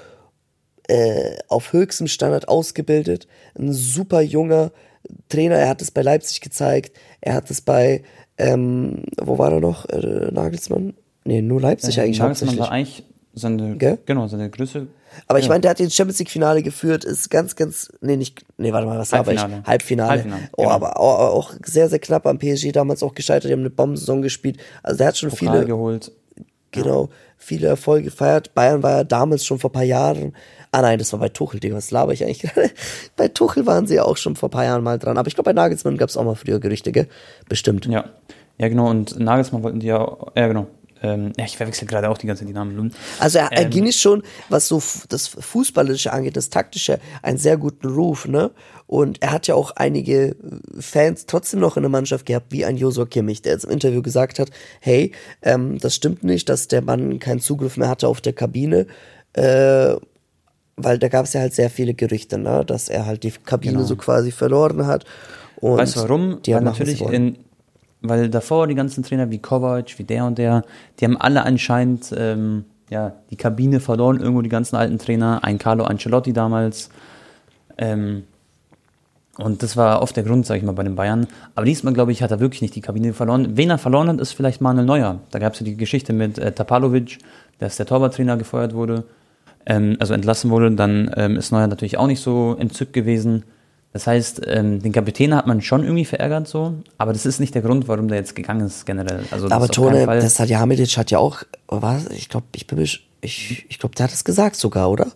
[0.92, 3.28] äh, auf höchstem Standard ausgebildet.
[3.58, 4.72] Ein super junger
[5.30, 5.56] Trainer.
[5.56, 6.98] Er hat es bei Leipzig gezeigt.
[7.22, 8.04] Er hat es bei,
[8.38, 9.86] ähm, wo war er noch?
[9.90, 10.94] Äh, Nagelsmann?
[11.24, 12.60] Nee, nur Leipzig eigentlich Äh, Nagelsmann hauptsächlich.
[12.60, 14.00] war eigentlich seine, Gell?
[14.06, 14.88] genau, seine Größe.
[15.28, 15.50] Aber ich Ja.
[15.52, 18.88] meine, der hat den Champions League Finale geführt, ist ganz, ganz, nee, nicht, nee, warte
[18.88, 19.40] mal, was habe ich?
[19.40, 19.68] Halbfinale.
[19.68, 20.10] Halbfinale.
[20.10, 20.74] Halbfinale, Oh, genau.
[20.74, 23.50] aber auch, auch sehr, sehr knapp am PSG damals auch gescheitert.
[23.50, 24.58] Die haben eine Bombensaison gespielt.
[24.84, 26.12] Also der hat schon Pokal viele, geholt.
[26.72, 28.54] genau, viele Erfolge gefeiert.
[28.54, 30.34] Bayern war ja damals schon vor ein paar Jahren.
[30.74, 32.72] Ah nein, das war bei Tuchel, Digga, was laber ich eigentlich gerade?
[33.18, 35.18] bei Tuchel waren sie ja auch schon vor ein paar Jahren mal dran.
[35.18, 37.08] Aber ich glaube, bei Nagelsmann gab es auch mal früher Gerüchte, gell?
[37.50, 37.86] Bestimmt.
[37.88, 38.06] Ja.
[38.58, 38.90] Ja, genau.
[38.90, 40.68] Und Nagelsmann wollten die ja, ja, genau.
[41.02, 42.94] ähm, ja, ich verwechsel gerade auch die ganze die Namen.
[43.20, 47.58] Also er, er Ähm, ging schon, was so das Fußballische angeht, das Taktische, einen sehr
[47.58, 48.52] guten Ruf, ne?
[48.88, 50.36] Und er hat ja auch einige
[50.80, 54.02] Fans trotzdem noch in der Mannschaft gehabt, wie ein Josua Kimmich, der jetzt im Interview
[54.02, 58.22] gesagt hat, hey, ähm, das stimmt nicht, dass der Mann keinen Zugriff mehr hatte auf
[58.22, 58.86] der Kabine,
[59.34, 59.96] äh,
[60.78, 62.64] weil da gab es ja halt sehr viele Gerüchte, ne?
[62.66, 63.86] dass er halt die Kabine Genau.
[63.86, 65.06] so quasi verloren hat.
[65.58, 66.42] Und Weißt du warum?
[66.44, 67.38] Die weil natürlich in,
[68.02, 70.64] weil davor die ganzen Trainer wie Kovac, wie der und der,
[71.00, 75.60] die haben alle anscheinend ähm, ja, die Kabine verloren, irgendwo die ganzen alten Trainer, ein
[75.60, 76.90] Carlo Ancelotti damals.
[77.78, 78.24] Ähm,
[79.38, 81.26] und das war oft der Grund, sag ich mal, bei den Bayern.
[81.56, 83.56] Aber diesmal, glaube ich, hat er wirklich nicht die Kabine verloren.
[83.56, 85.20] Wen er verloren hat, ist vielleicht Manuel Neuer.
[85.32, 87.20] Da gab es ja die Geschichte mit äh, Tapalovic,
[87.60, 89.06] dass der Torwarttrainer gefeuert wurde,
[89.66, 90.72] ähm, also entlassen wurde.
[90.72, 93.44] Dann ähm, ist Neuer natürlich auch nicht so entzückt gewesen.
[93.94, 97.54] Das heißt, ähm, den Kapitän hat man schon irgendwie verärgert so, aber das ist nicht
[97.54, 99.26] der Grund, warum der jetzt gegangen ist generell.
[99.32, 102.08] Also Aber Tone, das hat ja Hamedic hat ja auch, was?
[102.08, 105.08] Ich glaube, ich bin ich, ich glaube, der hat es gesagt sogar, oder?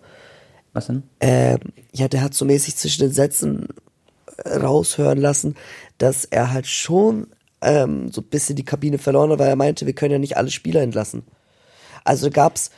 [0.76, 1.04] was denn?
[1.22, 1.60] Ähm,
[1.94, 3.70] ja, der hat so mäßig zwischen den Sätzen
[4.44, 5.56] äh, raushören lassen,
[5.98, 7.28] dass er halt schon
[7.62, 10.38] ähm, so ein bisschen die Kabine verloren hat, weil er meinte, wir können ja nicht
[10.38, 11.24] alle Spieler entlassen.
[12.04, 12.70] Also gab's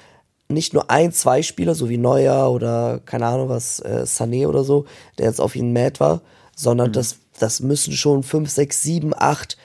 [0.50, 4.64] nicht nur ein, zwei Spieler, so wie Neuer oder keine Ahnung was, äh, Sané oder
[4.64, 4.86] so,
[5.18, 6.22] der jetzt auf ihn mad war,
[6.56, 9.58] sondern das, das müssen schon fünf, sechs, sieben, acht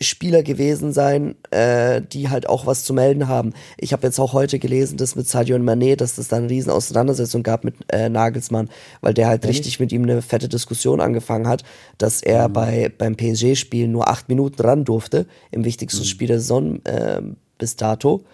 [0.00, 3.52] Spieler gewesen sein, äh, die halt auch was zu melden haben.
[3.78, 6.70] Ich habe jetzt auch heute gelesen, dass mit Sadio Mané, dass das da eine riesen
[6.70, 8.68] Auseinandersetzung gab mit äh, Nagelsmann,
[9.00, 11.62] weil der halt richtig mit ihm eine fette Diskussion angefangen hat,
[11.98, 16.84] dass er bei beim PSG-Spiel nur acht Minuten ran durfte, im wichtigsten Spiel der Saison
[16.84, 17.22] äh,
[17.58, 18.24] bis dato.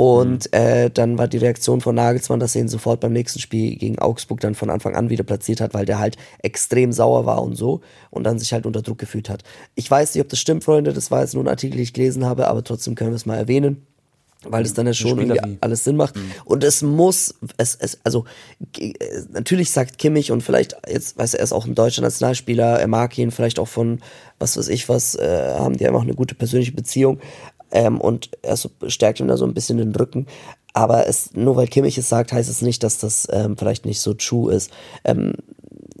[0.00, 3.74] Und äh, dann war die Reaktion von Nagelsmann, dass er ihn sofort beim nächsten Spiel
[3.74, 7.42] gegen Augsburg dann von Anfang an wieder platziert hat, weil der halt extrem sauer war
[7.42, 7.80] und so
[8.10, 9.42] und dann sich halt unter Druck gefühlt hat.
[9.74, 11.94] Ich weiß nicht, ob das stimmt, Freunde, das war jetzt nur ein Artikel, den ich
[11.94, 13.88] gelesen habe, aber trotzdem können wir es mal erwähnen.
[14.44, 15.58] Weil es dann ja schon irgendwie wie.
[15.60, 16.14] alles Sinn macht.
[16.44, 18.24] Und es muss, es, es, also,
[18.78, 18.92] äh,
[19.32, 22.86] natürlich sagt Kimmich und vielleicht, jetzt weiß er, er ist auch ein deutscher Nationalspieler, er
[22.86, 23.98] mag ihn vielleicht auch von,
[24.38, 27.18] was weiß ich was, äh, haben die einfach eine gute persönliche Beziehung.
[27.70, 30.26] Ähm, und er so, stärkt ihm da so ein bisschen den Rücken.
[30.72, 34.00] Aber es, nur weil Kimmich es sagt, heißt es nicht, dass das ähm, vielleicht nicht
[34.00, 34.70] so true ist.
[35.04, 35.32] Ähm,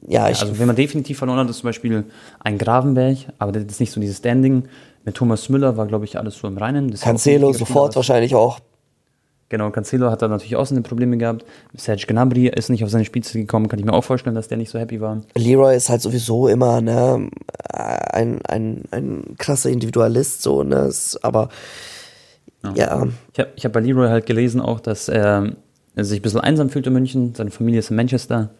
[0.06, 2.04] ja, ich, Also wenn man definitiv verloren hat, ist zum Beispiel
[2.40, 4.64] ein Gravenberg, aber das ist nicht so dieses Standing.
[5.04, 6.90] Mit Thomas Müller war, glaube ich, alles so im Reinen.
[6.90, 8.60] Das Cancelo sofort wahrscheinlich auch.
[9.50, 11.44] Genau, Cancelo hat da natürlich auch seine Probleme gehabt.
[11.74, 14.58] Serge Gnabry ist nicht auf seine Spitze gekommen, kann ich mir auch vorstellen, dass der
[14.58, 15.22] nicht so happy war.
[15.36, 17.30] Leroy ist halt sowieso immer ne,
[17.72, 20.86] ein, ein, ein krasser Individualist, so, ne?
[20.86, 21.48] Ist, aber
[22.76, 23.06] ja.
[23.32, 25.52] Ich habe ich hab bei Leroy halt gelesen auch, dass er,
[25.94, 27.34] er sich ein bisschen einsam fühlt in München.
[27.34, 28.50] Seine Familie ist in Manchester.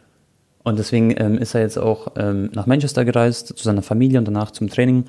[0.63, 4.27] Und deswegen ähm, ist er jetzt auch ähm, nach Manchester gereist, zu seiner Familie und
[4.27, 5.05] danach zum Training,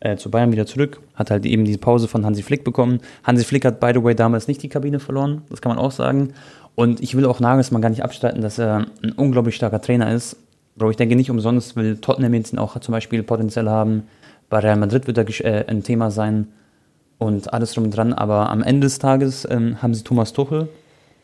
[0.00, 1.00] äh, zu Bayern wieder zurück.
[1.14, 3.00] Hat halt eben die Pause von Hansi Flick bekommen.
[3.22, 5.42] Hansi Flick hat, by the way, damals nicht die Kabine verloren.
[5.50, 6.32] Das kann man auch sagen.
[6.74, 10.36] Und ich will auch Nagelsmann gar nicht abstreiten, dass er ein unglaublich starker Trainer ist.
[10.76, 14.04] Bro, ich denke nicht umsonst will Tottenham jetzt auch zum Beispiel Potenzial haben.
[14.48, 16.48] Bei Real Madrid wird er äh, ein Thema sein
[17.18, 18.14] und alles drum und dran.
[18.14, 20.68] Aber am Ende des Tages ähm, haben sie Thomas Tuchel,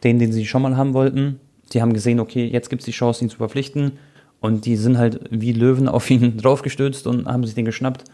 [0.05, 1.41] den, den sie schon mal haben wollten.
[1.73, 3.93] Sie haben gesehen, okay, jetzt gibt es die Chance, ihn zu verpflichten.
[4.41, 8.05] Und die sind halt wie Löwen auf ihn draufgestürzt und haben sich den geschnappt.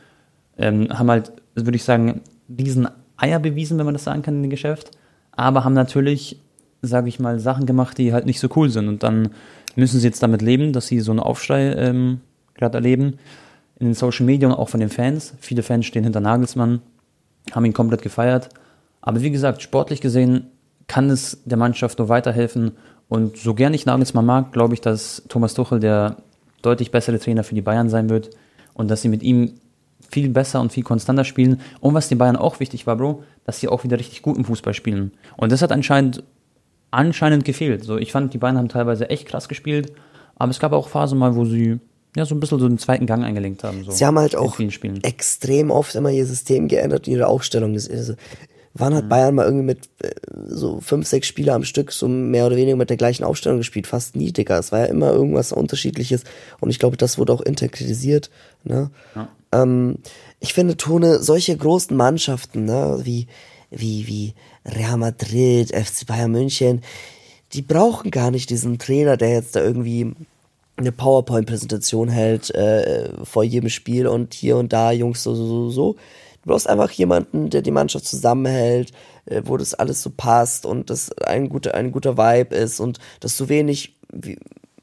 [0.58, 4.42] Ähm, haben halt, würde ich sagen, diesen Eier bewiesen, wenn man das sagen kann, in
[4.42, 4.90] dem Geschäft.
[5.32, 6.40] Aber haben natürlich,
[6.82, 8.88] sage ich mal, Sachen gemacht, die halt nicht so cool sind.
[8.88, 9.30] Und dann
[9.76, 12.20] müssen sie jetzt damit leben, dass sie so einen Aufschrei ähm,
[12.54, 13.18] gerade erleben.
[13.78, 15.34] In den Social Media und auch von den Fans.
[15.40, 16.80] Viele Fans stehen hinter Nagelsmann,
[17.52, 18.50] haben ihn komplett gefeiert.
[19.00, 20.46] Aber wie gesagt, sportlich gesehen
[20.86, 22.72] kann es der Mannschaft nur weiterhelfen.
[23.08, 26.16] Und so gern ich Nagelsmann mag, glaube ich, dass Thomas Tuchel der
[26.62, 28.30] deutlich bessere Trainer für die Bayern sein wird
[28.74, 29.54] und dass sie mit ihm
[30.10, 31.60] viel besser und viel konstanter spielen.
[31.80, 34.74] Und was den Bayern auch wichtig war, Bro, dass sie auch wieder richtig guten Fußball
[34.74, 35.12] spielen.
[35.36, 36.22] Und das hat anscheinend,
[36.90, 37.84] anscheinend gefehlt.
[37.84, 39.92] So, ich fand, die Bayern haben teilweise echt krass gespielt,
[40.36, 41.78] aber es gab auch Phasen mal, wo sie
[42.16, 43.84] ja so ein bisschen so einen zweiten Gang eingelenkt haben.
[43.84, 44.58] So, Sie haben halt auch
[45.02, 47.72] extrem oft immer ihr System geändert, ihre Aufstellung.
[47.74, 48.14] Das, also,
[48.74, 48.96] wann Mhm.
[48.96, 50.10] hat Bayern mal irgendwie mit äh,
[50.46, 53.86] so fünf, sechs Spieler am Stück so mehr oder weniger mit der gleichen Aufstellung gespielt?
[53.86, 54.58] Fast nie, Digga.
[54.58, 56.24] Es war ja immer irgendwas Unterschiedliches.
[56.60, 58.30] Und ich glaube, das wurde auch interkritisiert.
[58.64, 58.90] Ne?
[59.52, 59.98] Ähm,
[60.40, 63.26] ich finde, Tone, solche großen Mannschaften, ne, wie,
[63.70, 64.34] wie, wie
[64.66, 66.82] Real Madrid, FC Bayern München,
[67.52, 70.14] die brauchen gar nicht diesen Trainer, der jetzt da irgendwie
[70.76, 75.70] eine PowerPoint-Präsentation hält äh, vor jedem Spiel und hier und da, Jungs, so, so, so,
[75.70, 75.92] so.
[76.42, 78.92] Du brauchst einfach jemanden, der die Mannschaft zusammenhält,
[79.26, 82.98] äh, wo das alles so passt und das ein guter, ein guter Vibe ist und
[83.20, 84.38] dass du wenig, wie,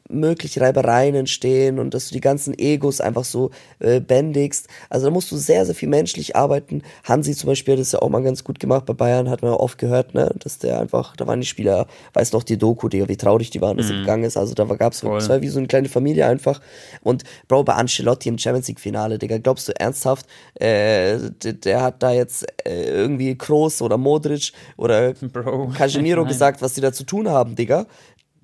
[0.09, 4.67] möglich Reibereien entstehen und dass du die ganzen Egos einfach so äh, bändigst.
[4.89, 6.81] Also da musst du sehr, sehr viel menschlich arbeiten.
[7.03, 9.51] Hansi zum Beispiel hat das ja auch mal ganz gut gemacht bei Bayern, hat man
[9.51, 12.89] ja oft gehört, ne, dass der einfach, da waren die Spieler, weiß noch die Doku,
[12.89, 13.93] Digga, wie traurig die waren, dass mhm.
[13.93, 14.37] er gegangen ist.
[14.37, 16.59] Also da gab es zwei wie so eine kleine Familie einfach.
[17.03, 21.81] Und Bro, bei Ancelotti im Champions League Finale, Digga, glaubst du ernsthaft, äh, der, der
[21.81, 25.73] hat da jetzt äh, irgendwie Kroos oder Modric oder Bro.
[25.77, 27.85] Casemiro gesagt, was die da zu tun haben, Digga?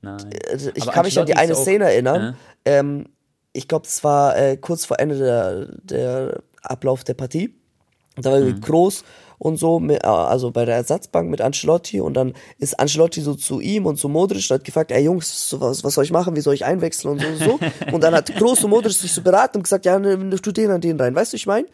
[0.06, 0.32] Nein.
[0.32, 2.38] Äh, ich Aber kann mich an die eine Szene erinnern.
[2.64, 2.78] Äh?
[2.78, 3.08] Ähm,
[3.54, 7.56] ich glaube, es war äh, kurz vor Ende der, der Ablauf der Partie.
[8.18, 8.62] Da war mhm.
[8.62, 9.04] groß
[9.38, 13.60] und so, äh, also bei der Ersatzbank mit Ancelotti und dann ist Ancelotti so zu
[13.60, 16.42] ihm und zu Modric und hat gefragt, ey Jungs, was, was soll ich machen, wie
[16.42, 17.60] soll ich einwechseln und so und so.
[17.94, 20.72] und dann hat Groß und Modric sich so beraten und gesagt, ja, ne, tu den
[20.72, 21.66] an den rein, weißt du, ich mein?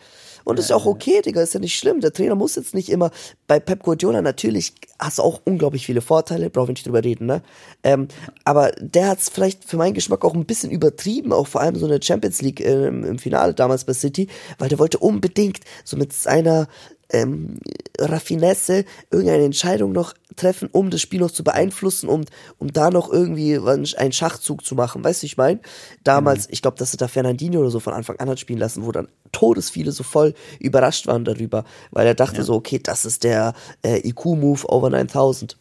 [0.44, 2.02] Und das ist ja auch okay, Digga, ist ja nicht schlimm.
[2.02, 3.12] Der Trainer muss jetzt nicht immer,
[3.48, 7.26] bei Pep Guardiola natürlich hast du auch unglaublich viele Vorteile, brauchen wir nicht drüber reden,
[7.26, 7.42] ne?
[7.84, 8.08] Ähm,
[8.44, 11.76] aber der hat es vielleicht für meinen Geschmack auch ein bisschen übertrieben, auch vor allem
[11.76, 14.28] so eine Champions League äh, im Finale damals bei City,
[14.58, 16.68] weil der wollte unbedingt so mit seiner
[17.12, 17.60] ähm,
[18.00, 22.24] Raffinesse irgendeine Entscheidung noch treffen, um das Spiel noch zu beeinflussen, um,
[22.58, 25.04] um da noch irgendwie einen Schachzug zu machen.
[25.04, 25.60] Weißt du, ich meine?
[26.04, 26.54] Damals, mhm.
[26.54, 28.92] ich glaube, dass er da Fernandinho oder so von Anfang an hat spielen lassen, wo
[28.92, 32.44] dann todesviele so voll überrascht waren darüber, weil er dachte ja.
[32.44, 35.58] so, okay, das ist der äh, IQ-Move over 9000.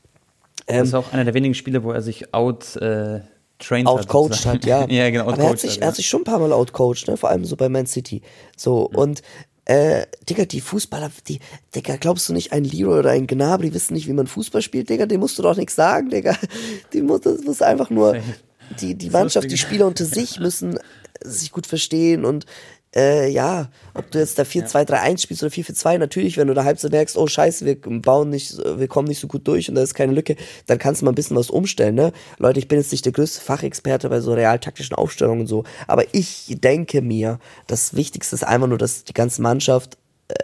[0.66, 3.20] Ähm, das ist auch einer der wenigen Spiele, wo er sich out äh,
[3.58, 4.86] trained outcoached hat, hat, ja.
[4.88, 5.28] ja, genau.
[5.28, 5.82] Aber er hat, sich, hat, ja.
[5.82, 7.16] er hat sich schon ein paar Mal outcoached, ne?
[7.16, 8.22] vor allem so bei Man City.
[8.56, 8.98] So, mhm.
[8.98, 9.22] und
[9.70, 11.38] äh, Digga, die Fußballer, die,
[11.76, 14.90] Digga, glaubst du nicht, ein Leroy oder ein Gnabry wissen nicht, wie man Fußball spielt,
[14.90, 15.06] Digga?
[15.06, 16.36] Dem musst du doch nichts sagen, Digga.
[16.92, 18.16] Die muss, das muss einfach nur,
[18.80, 20.80] die, die Mannschaft, die Spieler unter sich müssen
[21.22, 22.46] sich gut verstehen und
[22.94, 26.78] äh, ja, ob du jetzt da 4-2-3-1 spielst oder 4-4-2, natürlich, wenn du da halb
[26.78, 29.82] so merkst, oh scheiße, wir bauen nicht, wir kommen nicht so gut durch und da
[29.82, 32.12] ist keine Lücke, dann kannst du mal ein bisschen was umstellen, ne?
[32.38, 36.04] Leute, ich bin jetzt nicht der größte Fachexperte bei so realtaktischen Aufstellungen und so, aber
[36.12, 39.96] ich denke mir, das Wichtigste ist einfach nur, dass die ganze Mannschaft
[40.28, 40.34] äh,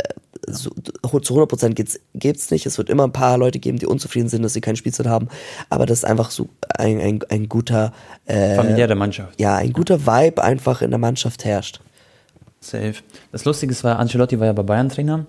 [0.48, 2.66] so, zu 100% gibt's, gibt's nicht.
[2.66, 5.28] Es wird immer ein paar Leute geben, die unzufrieden sind, dass sie keine Spielzeit haben.
[5.70, 7.92] Aber das ist einfach so ein, ein, ein guter
[8.26, 9.40] äh, familiäre Mannschaft.
[9.40, 11.80] Ja, ein guter Vibe einfach in der Mannschaft herrscht.
[12.70, 12.94] Safe.
[13.32, 15.26] Das Lustige war, Ancelotti war ja bei Bayern Trainer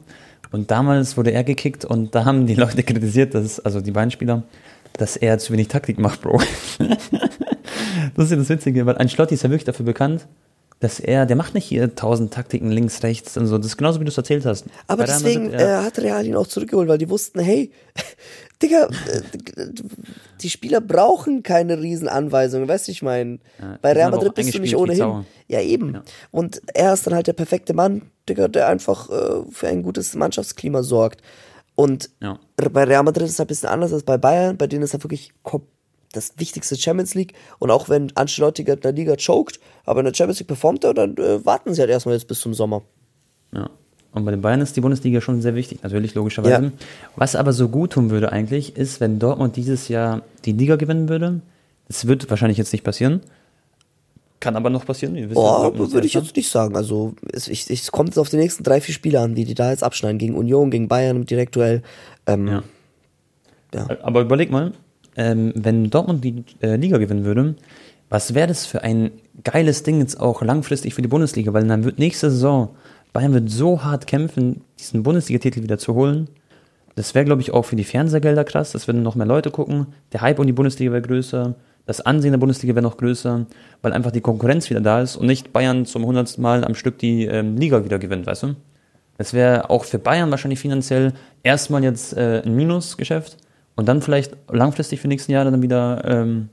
[0.52, 4.44] und damals wurde er gekickt und da haben die Leute kritisiert, dass, also die Bayern-Spieler,
[4.94, 6.40] dass er zu wenig Taktik macht, Bro.
[8.16, 10.28] das ist ja das Witzige, weil Ancelotti ist ja wirklich dafür bekannt,
[10.80, 13.58] dass er, der macht nicht hier tausend Taktiken links, rechts und so.
[13.58, 14.66] Das ist genauso, wie du es erzählt hast.
[14.86, 17.72] Aber Bei deswegen äh, hat Real ihn auch zurückgeholt, weil die wussten, hey,
[18.62, 19.22] Digga, äh,
[20.42, 24.60] die Spieler brauchen keine Riesenanweisungen, weißt du, ich meine, ja, bei Real Madrid bist du
[24.60, 25.26] nicht ohnehin.
[25.48, 25.94] Ja, eben.
[25.96, 26.04] Ja.
[26.32, 30.16] Und er ist dann halt der perfekte Mann, Digga, der einfach äh, für ein gutes
[30.16, 31.22] Mannschaftsklima sorgt.
[31.76, 32.40] Und ja.
[32.56, 34.96] bei Real Madrid ist es halt ein bisschen anders als bei Bayern, bei denen ist
[34.96, 35.34] er wirklich
[36.12, 37.34] das wichtigste Champions League.
[37.60, 40.96] Und auch wenn Ancelotti in der Liga choked, aber in der Champions League performt er,
[40.96, 42.82] dann äh, warten sie halt erstmal jetzt bis zum Sommer.
[43.54, 43.70] Ja.
[44.14, 46.66] Und bei den Bayern ist die Bundesliga schon sehr wichtig, natürlich, logischerweise.
[46.66, 46.72] Ja.
[47.16, 51.10] Was aber so gut tun würde eigentlich, ist, wenn Dortmund dieses Jahr die Liga gewinnen
[51.10, 51.42] würde.
[51.88, 53.22] Das wird wahrscheinlich jetzt nicht passieren.
[54.40, 55.32] Kann aber noch passieren.
[55.34, 56.76] Oh, würde ich jetzt nicht sagen.
[56.76, 59.56] Also es, ich, es kommt jetzt auf die nächsten drei, vier Spiele an, wie die
[59.56, 60.20] da jetzt abschneiden.
[60.20, 61.82] Gegen Union, gegen Bayern im Direktuell.
[62.28, 62.64] Ähm, ja.
[63.74, 63.88] ja.
[64.04, 64.74] Aber überleg mal,
[65.16, 67.56] ähm, wenn Dortmund die äh, Liga gewinnen würde,
[68.10, 69.12] was wäre das für ein
[69.44, 71.54] geiles Ding jetzt auch langfristig für die Bundesliga?
[71.54, 72.70] Weil dann wird nächste Saison
[73.18, 76.30] Bayern wird so hart kämpfen, diesen Bundesliga-Titel wieder zu holen.
[76.94, 78.74] Das wäre, glaube ich, auch für die Fernsehgelder krass.
[78.74, 79.88] Das würden noch mehr Leute gucken.
[80.14, 81.56] Der Hype um die Bundesliga wäre größer.
[81.88, 83.48] Das Ansehen der Bundesliga wäre noch größer,
[83.82, 87.00] weil einfach die Konkurrenz wieder da ist und nicht Bayern zum hundertsten Mal am Stück
[87.00, 88.56] die ähm, Liga wieder gewinnt, weißt du?
[89.18, 93.38] Das wäre auch für Bayern wahrscheinlich finanziell erstmal jetzt äh, ein Minusgeschäft
[93.76, 96.50] und dann vielleicht langfristig für nächsten Jahre dann wieder ähm,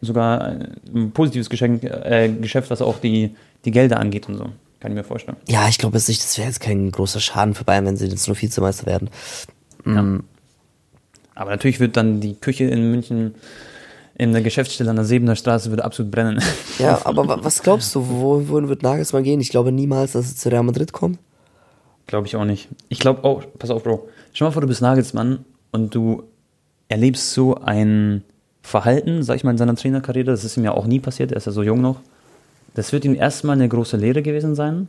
[0.00, 0.60] sogar
[0.94, 4.50] ein positives Geschenk, äh, Geschäft, was auch die, die Gelder angeht und so.
[4.84, 5.38] Kann ich mir vorstellen.
[5.48, 8.38] Ja, ich glaube, das wäre jetzt kein großer Schaden für Bayern, wenn sie jetzt nur
[8.38, 9.08] Vizemeister werden.
[9.86, 10.02] Ja.
[10.02, 10.24] Mm.
[11.34, 13.34] Aber natürlich wird dann die Küche in München
[14.14, 16.38] in der Geschäftsstelle an der Sebener Straße würde absolut brennen.
[16.78, 19.40] Ja, aber was glaubst du, wo, wohin wird Nagelsmann gehen?
[19.40, 21.18] Ich glaube niemals, dass er zu Real Madrid kommt.
[22.06, 22.68] Glaube ich auch nicht.
[22.90, 24.06] Ich glaube auch, pass auf, Bro.
[24.34, 26.24] Stell mal vor, du bist Nagelsmann und du
[26.88, 28.22] erlebst so ein
[28.60, 30.26] Verhalten, sag ich mal, in seiner Trainerkarriere.
[30.26, 32.00] Das ist ihm ja auch nie passiert, er ist ja so jung noch.
[32.74, 34.88] Das wird ihm erstmal eine große Lehre gewesen sein.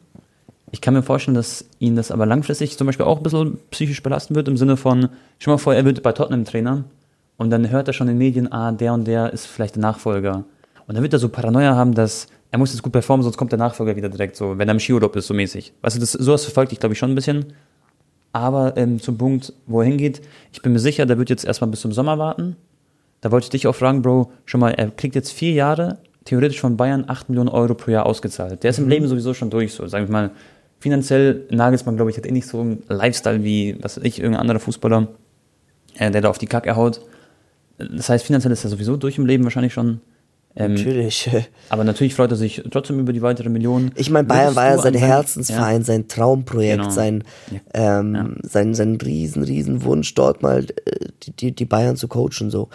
[0.72, 4.04] Ich kann mir vorstellen, dass ihn das aber langfristig zum Beispiel auch ein bisschen psychisch
[4.04, 6.84] belasten wird, im Sinne von, schon mal vor, er wird bei Tottenham Trainer
[7.38, 9.82] und dann hört er schon in den Medien, ah, der und der ist vielleicht der
[9.82, 10.44] Nachfolger.
[10.88, 13.52] Und dann wird er so Paranoia haben, dass er muss jetzt gut performen, sonst kommt
[13.52, 15.74] der Nachfolger wieder direkt so, wenn er im Skiurlaub ist, so mäßig.
[15.82, 17.54] Du, das, sowas verfolgt ich, glaube ich, schon ein bisschen.
[18.32, 20.22] Aber ähm, zum Punkt, wo er hingeht,
[20.52, 22.56] ich bin mir sicher, der wird jetzt erstmal bis zum Sommer warten.
[23.22, 26.60] Da wollte ich dich auch fragen, Bro, schon mal, er kriegt jetzt vier Jahre theoretisch
[26.60, 28.64] von Bayern 8 Millionen Euro pro Jahr ausgezahlt.
[28.64, 30.32] Der ist im Leben sowieso schon durch, so, sag ich mal.
[30.80, 34.42] Finanziell, Nagelsmann, glaube ich, hat eh nicht so einen Lifestyle wie, was weiß ich, irgendein
[34.42, 35.08] anderer Fußballer,
[35.98, 37.02] äh, der da auf die Kacke haut.
[37.78, 40.02] Das heißt, finanziell ist er sowieso durch im Leben wahrscheinlich schon.
[40.58, 41.30] Ähm, Natürlich.
[41.70, 43.92] aber natürlich freut er sich trotzdem über die weitere Million.
[43.96, 46.90] Ich meine, Bayern war ja sein Herzensverein, sein Traumprojekt, Genau.
[46.90, 47.24] sein,
[47.74, 51.08] ähm, sein, sein riesen, riesen Wunsch, dort mal äh,
[51.40, 52.50] die, die, Bayern zu coachen.
[52.52, 52.70] So.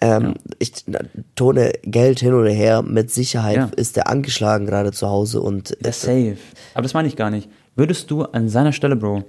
[0.00, 1.00] Ähm, Ich na,
[1.34, 3.70] tone Geld hin oder her, mit Sicherheit Ja.
[3.76, 6.36] ist er angeschlagen gerade zu Hause und Das safe.
[6.72, 7.50] Aber das meine ich gar nicht.
[7.74, 9.24] Würdest du an seiner Stelle, Bro,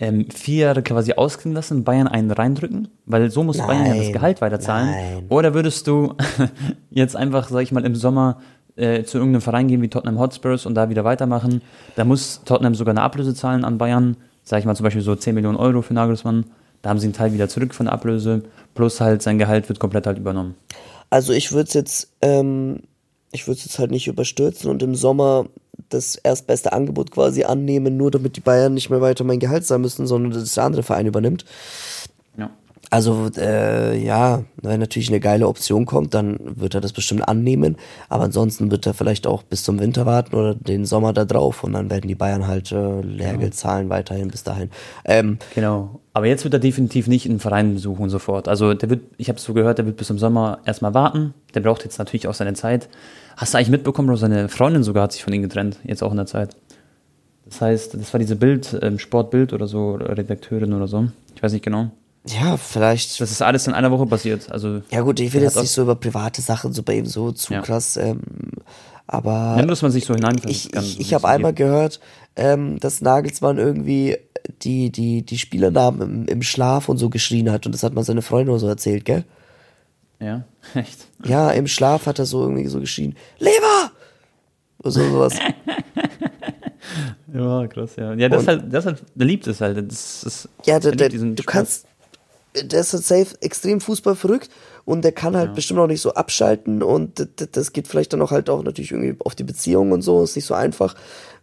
[0.00, 2.88] ähm, vier Jahre quasi ausklingen lassen, Bayern einen reindrücken?
[3.04, 4.12] Weil so muss Bayern ja das.
[4.12, 4.90] Gehalt weiterzahlen.
[4.90, 5.24] Nein.
[5.28, 6.14] Oder würdest du
[6.90, 8.40] jetzt einfach, sag ich mal, im Sommer
[8.76, 11.60] äh, zu irgendeinem Verein gehen wie Tottenham Hotspurs und da wieder weitermachen?
[11.96, 14.16] Da muss Tottenham sogar eine Ablöse zahlen an Bayern.
[14.42, 16.46] Sag ich mal zum Beispiel so 10 Millionen Euro für Nagelsmann.
[16.80, 18.42] Da haben sie einen Teil wieder zurück von der Ablöse.
[18.74, 20.54] Plus halt sein Gehalt wird komplett halt übernommen.
[21.10, 22.80] Also ich würde es jetzt, ähm,
[23.32, 25.46] ich würde es jetzt halt nicht überstürzen und im Sommer
[25.90, 29.80] das erstbeste Angebot quasi annehmen, nur damit die Bayern nicht mehr weiter mein Gehalt sein
[29.80, 31.44] müssen, sondern dass der andere Verein übernimmt.
[32.38, 32.50] Ja.
[32.92, 37.76] Also äh, ja, wenn natürlich eine geile Option kommt, dann wird er das bestimmt annehmen.
[38.08, 41.62] Aber ansonsten wird er vielleicht auch bis zum Winter warten oder den Sommer da drauf
[41.62, 44.70] und dann werden die Bayern halt äh, Lehrgeld zahlen weiterhin bis dahin.
[45.04, 46.00] Ähm, Genau.
[46.12, 48.48] Aber jetzt wird er definitiv nicht einen Verein besuchen sofort.
[48.48, 51.34] Also der wird, ich habe so gehört, der wird bis zum Sommer erstmal warten.
[51.54, 52.88] Der braucht jetzt natürlich auch seine Zeit.
[53.40, 56.10] Hast du eigentlich mitbekommen, Bro, seine Freundin sogar hat sich von ihm getrennt, jetzt auch
[56.10, 56.54] in der Zeit.
[57.46, 61.08] Das heißt, das war diese Bild, ähm, Sportbild oder so, Redakteurin oder so.
[61.34, 61.90] Ich weiß nicht genau.
[62.26, 63.18] ja, vielleicht.
[63.18, 64.52] Das ist alles in einer Woche passiert.
[64.52, 67.32] Also Ja gut, ich will jetzt nicht so über private Sachen so bei ihm so
[67.32, 67.62] zu Ja.
[67.62, 68.20] krass, ähm,
[69.06, 70.50] aber Ja, muss man sich so hineinfinden.
[70.50, 71.98] ich, ich, ich habe einmal gehört,
[72.36, 74.18] ähm, dass Nagelsmann irgendwie
[74.60, 78.04] die, die, die Spielernamen im, im Schlaf und so geschrien hat und das hat mal
[78.04, 79.24] seine Freundin so erzählt, gell?
[80.20, 81.06] Ja, echt.
[81.24, 83.90] Ja, im Schlaf hat er so irgendwie so geschrien, Leber!
[84.78, 85.34] Oder so sowas.
[87.32, 88.14] Ja, krass, ja.
[88.14, 89.76] Ja, das Und- ist halt, das halt, der liebt es halt.
[89.90, 91.46] Das ist, Ja, der der, du Sport.
[91.46, 91.86] kannst,
[92.60, 94.50] der ist halt safe extrem Fußball verrückt
[94.84, 98.12] und der kann halt bestimmt auch nicht so abschalten und d- d- das geht vielleicht
[98.12, 100.96] dann auch halt auch natürlich irgendwie auf die Beziehung und so, ist nicht so einfach.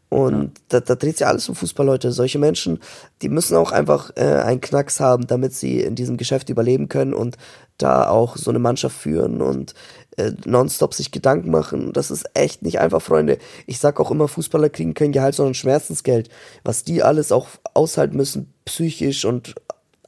[0.10, 2.12] Und da, da dreht sich alles um Fußball, Leute.
[2.14, 2.80] Solche Menschen,
[3.22, 7.14] die müssen auch einfach äh, einen Knacks haben, damit sie in diesem Geschäft überleben können
[7.14, 7.38] und
[7.78, 9.74] da auch so eine Mannschaft führen und
[10.16, 11.92] äh, nonstop sich Gedanken machen.
[11.92, 13.38] Das ist echt nicht einfach, Freunde.
[13.66, 16.30] Ich sag auch immer, Fußballer kriegen kein Gehalt, sondern Schmerzensgeld.
[16.64, 19.56] Was die alles auch aushalten müssen, psychisch und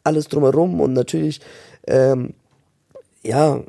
[0.04, 1.42] alles drumherum und natürlich,
[1.88, 2.34] ähm,
[3.22, 3.62] ja,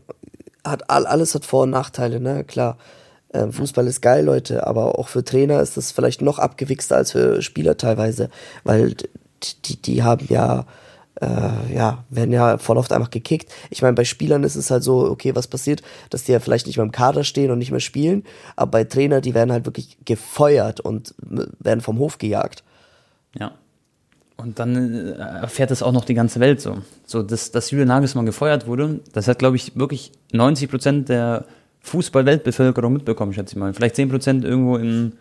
[0.64, 2.79] hat all, alles hat Vor- und Nachteile, ne, klar.
[3.33, 7.12] Ähm, Fußball ist geil, Leute, aber auch für Trainer ist das vielleicht noch abgewichster als
[7.12, 8.29] für Spieler teilweise,
[8.64, 8.95] weil
[9.64, 10.66] die, die haben ja,
[11.21, 13.51] äh, ja, werden ja voll oft einfach gekickt.
[13.71, 16.66] Ich meine, bei Spielern ist es halt so, okay, was passiert, dass die ja vielleicht
[16.66, 18.25] nicht mehr im Kader stehen und nicht mehr spielen,
[18.57, 22.64] aber bei Trainer, die werden halt wirklich gefeuert und äh, werden vom Hof gejagt.
[23.38, 23.53] Ja.
[24.37, 26.79] Und dann äh, erfährt das auch noch die ganze Welt so.
[27.07, 31.45] So, dass, dass Julian Nagelsmann gefeuert wurde, das hat, glaube ich, wirklich 90 Prozent der
[31.83, 33.73] Fußball-Weltbevölkerung mitbekommen, schätze ich mal.
[33.75, 35.14] Vielleicht 10 Prozent irgendwo in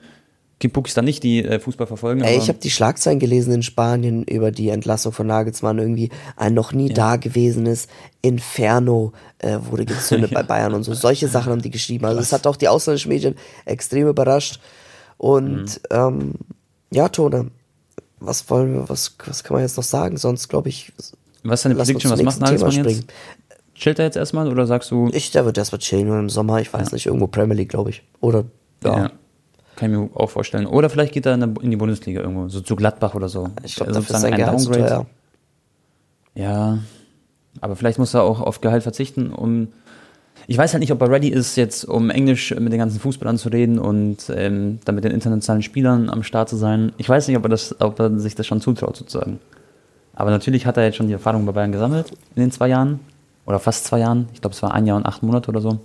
[0.59, 2.21] Kipukistan nicht, die äh, Fußball verfolgen.
[2.21, 5.79] Ey, ich habe die Schlagzeilen gelesen in Spanien über die Entlassung von Nagelsmann.
[5.79, 7.87] Irgendwie ein noch nie dagewesenes
[8.21, 10.93] Inferno äh, wurde gezündet bei Bayern und so.
[10.93, 12.05] Solche Sachen haben die geschrieben.
[12.05, 14.59] Also es hat auch die ausländischen Medien extrem überrascht.
[15.17, 15.67] Und Mhm.
[15.91, 16.31] ähm,
[16.91, 17.51] ja, Tone,
[18.19, 20.17] was wollen wir, was, was kann man jetzt noch sagen?
[20.17, 20.91] Sonst glaube ich,
[21.43, 22.11] was ist deine Prediction?
[22.11, 23.05] Was macht Nagelsmann Thema jetzt?
[23.79, 26.71] Chillt er jetzt erstmal oder sagst du, ich, der wird erstmal chillen im Sommer, ich
[26.71, 28.03] weiß nicht, irgendwo Premier League, glaube ich.
[28.19, 28.43] Oder
[28.83, 28.97] ja.
[28.97, 29.11] ja.
[29.77, 30.65] Kann ich mir auch vorstellen.
[30.65, 33.49] Oder vielleicht geht er in, die Bundesliga irgendwo, so zu Gladbach oder so.
[33.63, 35.05] Ich glaube, Also dafür ist ein Downgrade.
[36.35, 36.79] Ja,
[37.61, 39.69] aber vielleicht muss er auch auf Gehalt verzichten, um.
[40.47, 43.37] Ich weiß halt nicht, ob er ready ist, jetzt um Englisch mit den ganzen Fußballern
[43.37, 46.91] zu reden und ähm, dann mit den internationalen Spielern am Start zu sein.
[46.97, 49.39] Ich weiß nicht, ob er, das, ob er sich das schon zutraut, sozusagen.
[50.13, 52.99] Aber natürlich hat er jetzt schon die Erfahrung bei Bayern gesammelt in den zwei Jahren.
[53.49, 54.27] Oder fast zwei Jahren.
[54.31, 55.79] Ich glaube, es war ein Jahr und acht Monate oder so.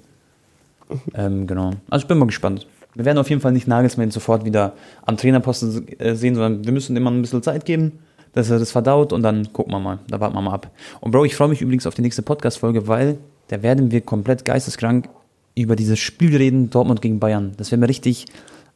[1.14, 1.70] Ähm, genau.
[1.88, 2.66] Also ich bin mal gespannt.
[2.94, 4.74] Wir werden auf jeden Fall nicht Nagelsmann sofort wieder
[5.06, 8.00] am Trainerposten äh, sehen, sondern wir müssen immer ein bisschen Zeit geben,
[8.34, 9.98] dass er das verdaut und dann gucken wir mal.
[10.08, 10.70] Da warten wir mal ab.
[11.00, 13.16] Und Bro, ich freue mich übrigens auf die nächste Podcast-Folge, weil
[13.48, 15.08] da werden wir komplett geisteskrank
[15.56, 17.52] über dieses Spiel reden, Dortmund gegen Bayern.
[17.56, 18.26] Das werden wir richtig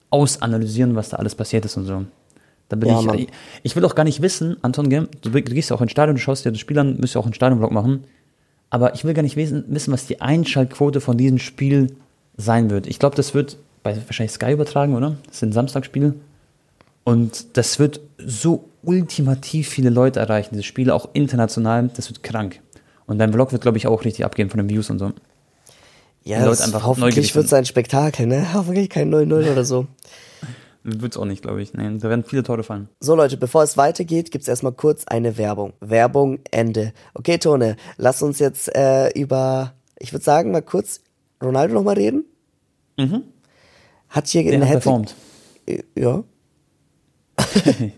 [0.09, 2.05] ausanalysieren, was da alles passiert ist und so.
[2.71, 3.27] Da bin Ja, ich, Mann.
[3.63, 6.47] ich will auch gar nicht wissen, Anton, du, gehst ja auch ins Stadion, du schaust
[6.47, 8.05] dir das Spiel an, müsst ja auch einen Stadionvlog machen.
[8.71, 11.97] Aber ich will gar nicht wissen, wissen was die Einschaltquote von diesem Spiel
[12.37, 12.87] sein wird.
[12.87, 15.17] Ich glaube, das wird bei wahrscheinlich Sky übertragen, oder?
[15.27, 16.15] Das ist ein Samstagsspiel.
[17.05, 22.61] Und das wird so ultimativ viele Leute erreichen, dieses Spiel, auch international, das wird krank.
[23.07, 25.13] Und dein Vlog wird, glaube ich, auch richtig abgehen von den Views und so.
[26.25, 28.47] Ja, das hoffentlich wird es ein Spektakel, ne?
[28.55, 29.87] Hoffentlich kein 0-0 oder so.
[30.85, 31.75] Wird es auch nicht, glaube ich.
[31.75, 32.89] Nee, da werden viele Tore fallen.
[33.01, 35.73] So, Leute, bevor es weitergeht, gibt es erstmal kurz eine Werbung.
[35.81, 36.93] Werbung, Ende.
[37.15, 41.01] Okay, Tone, lass uns jetzt äh, über, ich würde sagen, mal kurz
[41.43, 42.25] Ronaldo nochmal reden.
[42.97, 43.23] Mhm.
[44.09, 45.15] Hat hier Der in hat Hattrick- performt.
[45.95, 46.25] Ja.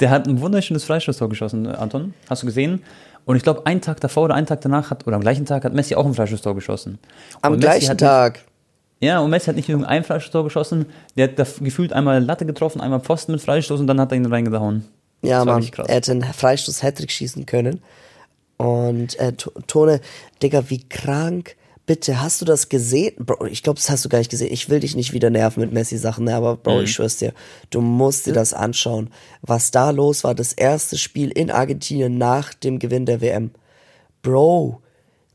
[0.00, 2.14] Der hat ein wunderschönes Freistoßtor geschossen, Anton.
[2.28, 2.82] Hast du gesehen?
[3.24, 5.64] Und ich glaube, einen Tag davor oder einen Tag danach hat, oder am gleichen Tag
[5.64, 6.98] hat Messi auch ein Freistoßtor geschossen.
[7.42, 8.44] Am Und gleichen Tag.
[9.00, 10.86] Ja, und Messi hat nicht nur ein Freistoßtor geschossen,
[11.16, 14.16] der hat da gefühlt einmal Latte getroffen, einmal Pfosten mit Freistoß und dann hat er
[14.16, 14.84] ihn reingehauen.
[15.22, 15.62] Ja, Mann.
[15.86, 17.82] Er hätte einen Freistoß Hattrick schießen können.
[18.56, 20.00] Und äh, To- Tone,
[20.42, 21.56] Digga, wie krank.
[21.84, 23.14] Bitte, hast du das gesehen?
[23.18, 24.52] Bro, ich glaube, das hast du gar nicht gesehen.
[24.52, 26.34] Ich will dich nicht wieder nerven mit Messi-Sachen, ne?
[26.34, 26.84] aber Bro, Mhm.
[26.84, 27.32] ich schwör's dir,
[27.70, 29.10] du musst dir das anschauen.
[29.42, 33.50] Was da los war, das erste Spiel in Argentinien nach dem Gewinn der WM.
[34.22, 34.80] Bro,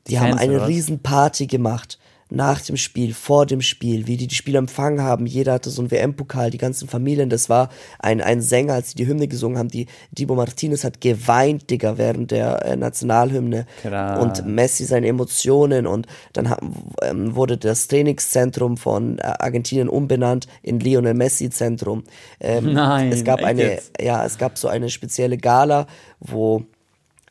[0.07, 0.69] die haben Fans, eine oder was?
[0.69, 1.99] riesen Party gemacht.
[2.33, 5.25] Nach dem Spiel, vor dem Spiel, wie die die Spiele empfangen haben.
[5.25, 7.29] Jeder hatte so einen WM-Pokal, die ganzen Familien.
[7.29, 7.67] Das war
[7.99, 9.67] ein, ein Sänger, als sie die Hymne gesungen haben.
[9.67, 13.65] Die, Dibo Martinez hat geweint, Digga, während der äh, Nationalhymne.
[13.81, 14.19] Krass.
[14.21, 15.85] Und Messi seine Emotionen.
[15.85, 16.59] Und dann ha-
[17.01, 22.05] ähm, wurde das Trainingszentrum von äh, Argentinien umbenannt in Lionel Messi Zentrum.
[22.39, 23.91] Ähm, Nein, es gab eine, jetzt?
[24.01, 25.85] ja, es gab so eine spezielle Gala,
[26.21, 26.63] wo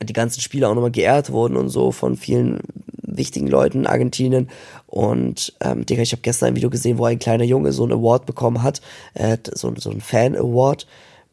[0.03, 2.61] die ganzen Spieler auch nochmal geehrt wurden und so von vielen
[3.17, 4.49] wichtigen Leuten in Argentinien.
[4.87, 7.93] Und ähm, Digga, ich habe gestern ein Video gesehen, wo ein kleiner Junge so einen
[7.93, 8.81] Award bekommen hat,
[9.15, 10.87] äh, so, so ein Fan-Award.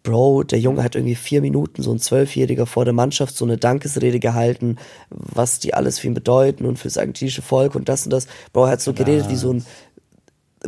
[0.03, 3.57] Bro, der Junge hat irgendwie vier Minuten, so ein Zwölfjähriger vor der Mannschaft, so eine
[3.57, 4.77] Dankesrede gehalten,
[5.09, 8.27] was die alles für ihn bedeuten und fürs argentinische Volk und das und das.
[8.53, 9.65] Bro, er hat so geredet wie so ein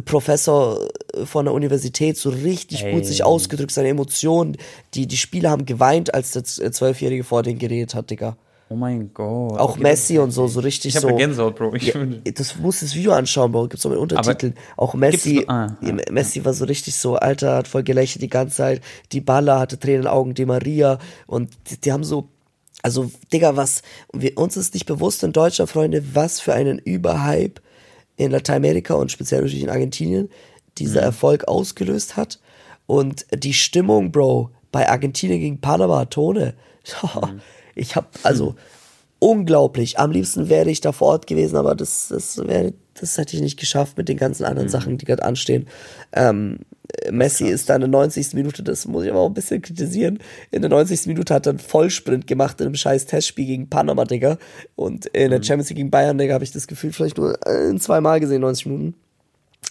[0.03, 0.87] Professor
[1.23, 2.93] von der Universität so richtig Ey.
[2.93, 4.57] gut sich ausgedrückt, seine Emotionen.
[4.93, 8.35] Die, die Spieler haben geweint, als der Z- Zwölfjährige vor denen geredet hat, Digga.
[8.71, 9.59] Oh mein Gott.
[9.59, 11.15] Auch Okay, Messi und so, so richtig Ich habe so.
[11.15, 11.73] Gänsehaut, Bro.
[11.73, 12.05] Ich Ja,
[12.35, 13.67] das musst das Video anschauen, Bro.
[13.69, 14.53] Gibt's auch mit Untertiteln.
[14.77, 18.29] auch Messi, Gibt's- ah, ja, Messi war so richtig so, Alter, hat voll gelächelt die
[18.29, 18.81] ganze Zeit.
[19.11, 20.99] Die Baller hatte Tränen in den Augen, die Maria.
[21.25, 22.29] Und die, die haben so,
[22.83, 23.81] also, Digga, was,
[24.13, 27.61] wir, uns ist nicht bewusst in Deutschland, Freunde, was für einen Überhype
[28.17, 30.29] in Lateinamerika und speziell natürlich in Argentinien
[30.77, 32.39] dieser Erfolg ausgelöst hat.
[32.85, 36.53] Und die Stimmung, Bro, bei Argentinien gegen Panama, Tone.
[37.75, 38.55] Ich hab, also,
[39.19, 39.99] unglaublich.
[39.99, 43.41] Am liebsten wäre ich da vor Ort gewesen, aber das, das wäre, das hätte ich
[43.41, 45.67] nicht geschafft mit den ganzen anderen Sachen, die gerade anstehen.
[46.13, 46.59] Ähm,
[47.11, 48.33] Messi ist da in der 90.
[48.33, 50.19] Minute, das muss ich aber auch ein bisschen kritisieren.
[50.51, 51.07] In der 90.
[51.07, 54.37] Minute hat er einen Vollsprint gemacht in einem scheiß Testspiel gegen Panama, Digga.
[54.75, 57.75] Und in der Champions League gegen Bayern, Digga, habe ich das Gefühl vielleicht nur äh,
[57.77, 58.95] zweimal gesehen, 90 Minuten.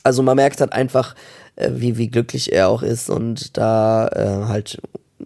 [0.04, 1.14] Also man merkt halt einfach,
[1.56, 4.80] äh, wie, wie glücklich er auch ist und da äh, halt,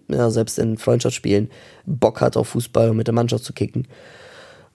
[0.07, 1.49] ja, selbst in Freundschaftsspielen
[1.85, 3.87] Bock hat auf Fußball und mit der Mannschaft zu kicken.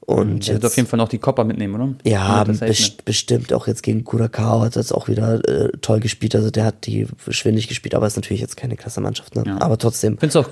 [0.00, 1.94] Und Der wird auf jeden Fall noch die Kopper mitnehmen, oder?
[2.04, 6.34] ja, best bestimmt auch jetzt gegen Curacao hat er jetzt auch wieder äh, toll gespielt.
[6.34, 9.36] Also der hat die schwindig gespielt, aber ist natürlich jetzt keine klasse Mannschaft.
[9.36, 9.44] Ne?
[9.46, 9.60] Ja.
[9.60, 10.48] Aber trotzdem, Ich finde es auch,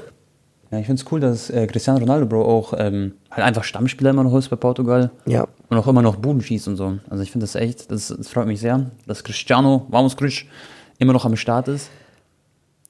[0.71, 4.11] ja, ich finde es cool, dass äh, Cristiano Ronaldo, Bro, auch ähm, halt einfach Stammspieler
[4.11, 5.11] immer noch ist bei Portugal.
[5.25, 6.99] ja, Und auch immer noch Buden schießt und so.
[7.09, 10.47] Also ich finde das echt, das, das freut mich sehr, dass Cristiano, vamos Crisch,
[10.99, 11.89] immer noch am Start ist.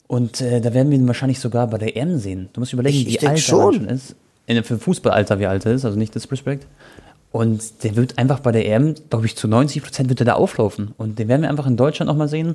[0.08, 2.48] Und äh, da werden wir ihn wahrscheinlich sogar bei der EM sehen.
[2.52, 3.58] Du musst überlegen, Ich- ich wie alt schon.
[3.58, 4.14] er schon ist.
[4.46, 6.66] In, für Fußballalter, wie alt er ist, also nicht Disrespect.
[7.32, 10.32] Und der wird einfach bei der EM, glaube ich, zu 90 Prozent wird er da
[10.34, 10.94] auflaufen.
[10.96, 12.54] Und den werden wir einfach in Deutschland noch mal sehen.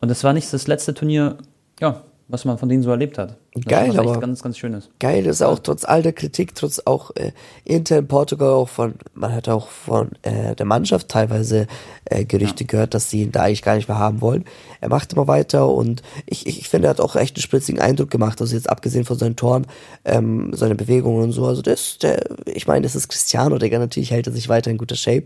[0.00, 1.38] Und das war nicht das letzte Turnier,
[1.80, 3.36] ja, was man von denen so erlebt hat.
[3.54, 4.90] Das Geil, echt aber- ganz, ganz Schönes.
[5.00, 7.32] geil ist auch trotz all der Kritik, trotz auch äh,
[7.64, 11.66] Inter in Portugal auch von, man hat auch von äh, der Mannschaft teilweise
[12.04, 14.44] äh, Gerüchte gehört, dass sie ihn da eigentlich gar nicht mehr haben wollen.
[14.80, 17.80] Er macht immer weiter und ich, ich, ich finde, er hat auch echt einen spritzigen
[17.80, 18.40] Eindruck gemacht.
[18.40, 19.66] Also jetzt abgesehen von seinen Toren,
[20.04, 21.46] ähm, seine Bewegungen und so.
[21.46, 24.78] Also das, der, ich meine, das ist Cristiano, Digga, natürlich hält er sich weiter in
[24.78, 25.24] guter Shape.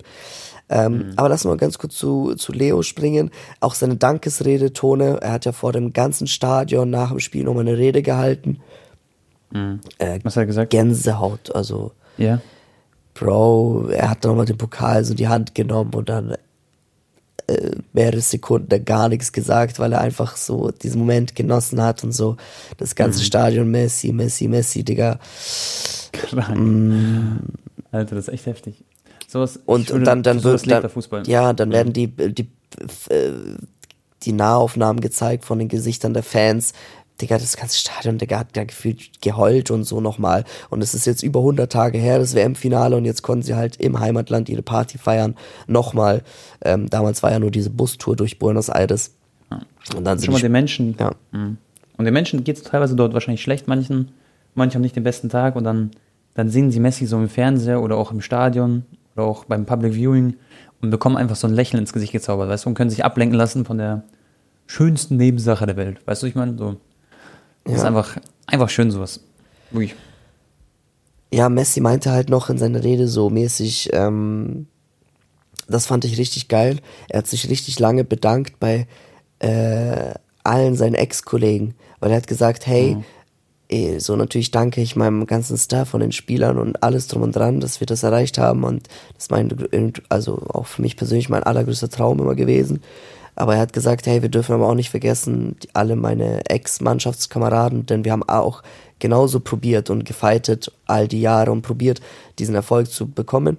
[0.68, 3.30] Ähm, Aber lassen wir mal ganz kurz zu, zu Leo springen.
[3.60, 5.18] Auch seine Dankesrede, Tone.
[5.20, 8.58] Er hat ja vor dem ganzen Stadion nach dem Spiel nochmal eine Rede gehalten.
[9.98, 10.70] Äh, Was hat er gesagt?
[10.70, 11.54] Gänsehaut.
[11.54, 12.40] Also, Ja.
[13.14, 16.34] Bro, er hat nochmal den Pokal so in die Hand genommen und dann
[17.46, 22.12] äh, mehrere Sekunden gar nichts gesagt, weil er einfach so diesen Moment genossen hat und
[22.12, 22.36] so.
[22.78, 25.18] Das ganze Stadion Messi, Messi, Messi, Digga.
[26.12, 27.40] Krank.
[27.90, 28.82] Alter, das ist echt heftig.
[29.32, 32.50] Sowas, Und, würde- und dann, dann wird dann, ja, dann werden die, die,
[33.08, 33.32] äh,
[34.24, 36.74] die Nahaufnahmen gezeigt von den Gesichtern der Fans.
[37.18, 40.44] Digga, das ganze Stadion, Digga, hat ja gefühlt geheult und so nochmal.
[40.68, 43.76] Und es ist jetzt über 100 Tage her, das WM-Finale, und jetzt konnten sie halt
[43.76, 45.34] im Heimatland ihre Party feiern.
[45.66, 46.24] Nochmal.
[46.62, 49.14] Ähm, damals war ja nur diese Bustour durch Buenos Aires.
[49.96, 50.94] Und dann sind Schon mal die den Menschen.
[51.00, 51.12] Ja.
[51.30, 51.56] Mhm.
[51.96, 54.10] Und den Menschen geht es teilweise dort wahrscheinlich schlecht, manchen.
[54.54, 55.92] Manche haben nicht den besten Tag und dann,
[56.34, 58.84] dann sehen sie Messi so im Fernseher oder auch im Stadion
[59.14, 60.36] oder auch beim Public Viewing
[60.80, 63.36] und bekommen einfach so ein Lächeln ins Gesicht gezaubert, weißt du, und können sich ablenken
[63.36, 64.04] lassen von der
[64.66, 66.00] schönsten Nebensache der Welt.
[66.06, 66.76] Weißt du, ich meine, so.
[67.64, 69.20] Das ist einfach, einfach schön sowas.
[69.70, 69.94] Wirklich.
[71.32, 74.66] Ja, Messi meinte halt noch in seiner Rede so mäßig, ähm,
[75.68, 76.80] das fand ich richtig geil.
[77.08, 78.86] Er hat sich richtig lange bedankt bei
[79.38, 83.04] äh, allen seinen Ex-Kollegen, weil er hat gesagt, hey, mhm.
[83.72, 87.34] Eh, so natürlich danke ich meinem ganzen Staff von den Spielern und alles drum und
[87.34, 91.28] dran, dass wir das erreicht haben und das ist mein, also auch für mich persönlich
[91.28, 92.82] mein allergrößter Traum immer gewesen.
[93.34, 98.04] Aber er hat gesagt, hey, wir dürfen aber auch nicht vergessen, alle meine Ex-Mannschaftskameraden, denn
[98.04, 98.62] wir haben auch
[98.98, 102.00] genauso probiert und gefeitet all die Jahre und probiert,
[102.38, 103.56] diesen Erfolg zu bekommen.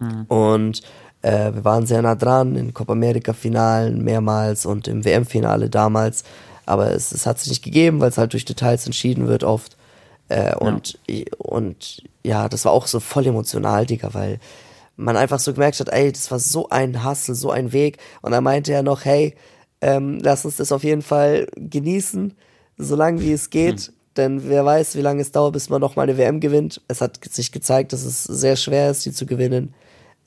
[0.00, 0.24] Mhm.
[0.28, 0.82] Und
[1.22, 6.24] äh, wir waren sehr nah dran in Copa America-Finalen mehrmals und im WM-Finale damals.
[6.68, 9.76] Aber es, es hat sich nicht gegeben, weil es halt durch Details entschieden wird oft.
[10.28, 11.24] Äh, und, ja.
[11.38, 14.38] und ja, das war auch so voll emotional, Digga, weil
[14.96, 17.96] man einfach so gemerkt hat, ey, das war so ein Hassel, so ein Weg.
[18.20, 19.34] Und dann meinte er noch, hey,
[19.80, 22.34] ähm, lass uns das auf jeden Fall genießen,
[22.76, 23.80] solange wie es geht.
[23.80, 23.94] Hm.
[24.18, 26.82] Denn wer weiß, wie lange es dauert, bis man nochmal eine WM gewinnt.
[26.88, 29.72] Es hat sich gezeigt, dass es sehr schwer ist, die zu gewinnen.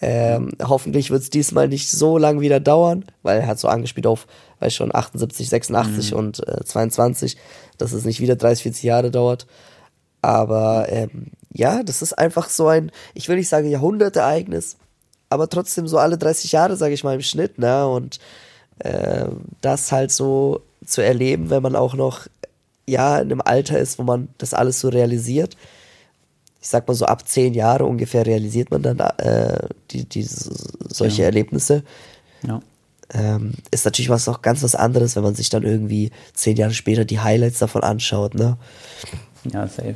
[0.03, 4.07] Ähm, hoffentlich wird es diesmal nicht so lang wieder dauern, weil er hat so angespielt
[4.07, 4.25] auf,
[4.59, 6.17] weiß schon, 78, 86 mhm.
[6.17, 7.37] und äh, 22,
[7.77, 9.45] dass es nicht wieder 30, 40 Jahre dauert.
[10.23, 14.77] Aber ähm, ja, das ist einfach so ein, ich will nicht sagen Jahrhundertereignis,
[15.29, 17.87] aber trotzdem so alle 30 Jahre, sage ich mal, im Schnitt, ne?
[17.87, 18.19] Und
[18.79, 19.27] äh,
[19.61, 22.27] das halt so zu erleben, wenn man auch noch
[22.87, 25.55] ja in einem Alter ist, wo man das alles so realisiert.
[26.61, 31.23] Ich sag mal so ab zehn Jahre ungefähr realisiert man dann äh, die, die solche
[31.23, 31.25] ja.
[31.25, 31.83] Erlebnisse.
[32.47, 32.61] Ja.
[33.13, 36.73] Ähm, ist natürlich was noch ganz was anderes, wenn man sich dann irgendwie zehn Jahre
[36.73, 38.57] später die Highlights davon anschaut, ne?
[39.51, 39.95] Ja, safe.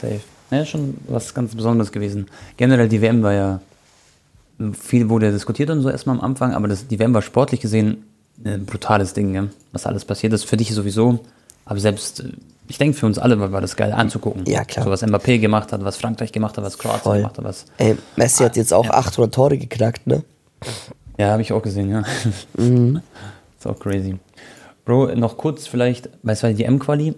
[0.00, 0.20] Safe.
[0.50, 2.28] Ja, schon was ganz Besonderes gewesen.
[2.56, 3.60] Generell die WM war ja
[4.72, 8.04] viel wurde diskutiert und so erstmal am Anfang, aber das, die WM war sportlich gesehen
[8.44, 10.44] ein brutales Ding, ja, was alles passiert ist.
[10.44, 11.20] Für dich sowieso,
[11.64, 12.32] aber selbst, äh,
[12.68, 14.44] ich denke für uns alle war, war das geil anzugucken.
[14.46, 14.84] Ja, klar.
[14.84, 17.16] So was Mbappé gemacht hat, was Frankreich gemacht hat, was Kroatien Voll.
[17.18, 17.66] gemacht hat, was.
[17.78, 18.94] Ey, Messi ah, hat jetzt auch ja.
[18.94, 20.22] 800 Tore geknackt, ne?
[21.18, 22.02] Ja, habe ich auch gesehen, ja.
[22.56, 23.00] Mhm.
[23.58, 24.16] ist auch crazy.
[24.84, 27.14] Bro, noch kurz vielleicht, weil es war die M-Quali,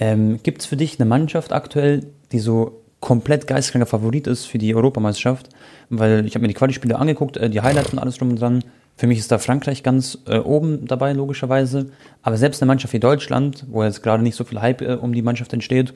[0.00, 4.58] ähm, Gibt es für dich eine Mannschaft aktuell, die so komplett geisteskranker Favorit ist für
[4.58, 5.50] die Europameisterschaft?
[5.90, 8.64] Weil ich habe mir die Quali-Spiele angeguckt, äh, die Highlights und alles drum und dran.
[9.00, 11.86] Für mich ist da Frankreich ganz äh, oben dabei, logischerweise.
[12.20, 15.14] Aber selbst eine Mannschaft wie Deutschland, wo jetzt gerade nicht so viel Hype äh, um
[15.14, 15.94] die Mannschaft entsteht,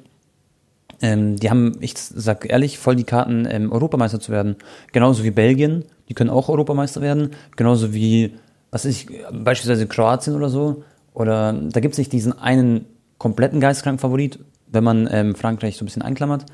[1.03, 4.57] ähm, die haben, ich sag ehrlich, voll die Karten, ähm, Europameister zu werden.
[4.93, 7.33] Genauso wie Belgien, die können auch Europameister werden.
[7.57, 8.37] Genauso wie,
[8.71, 10.83] was ist ich, beispielsweise Kroatien oder so.
[11.13, 12.87] Oder da gibt es nicht diesen einen
[13.19, 14.39] kompletten geistkranken Favorit,
[14.69, 16.47] wenn man ähm, Frankreich so ein bisschen einklammert.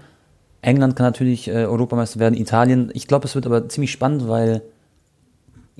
[0.63, 2.91] England kann natürlich äh, Europameister werden, Italien.
[2.93, 4.63] Ich glaube, es wird aber ziemlich spannend, weil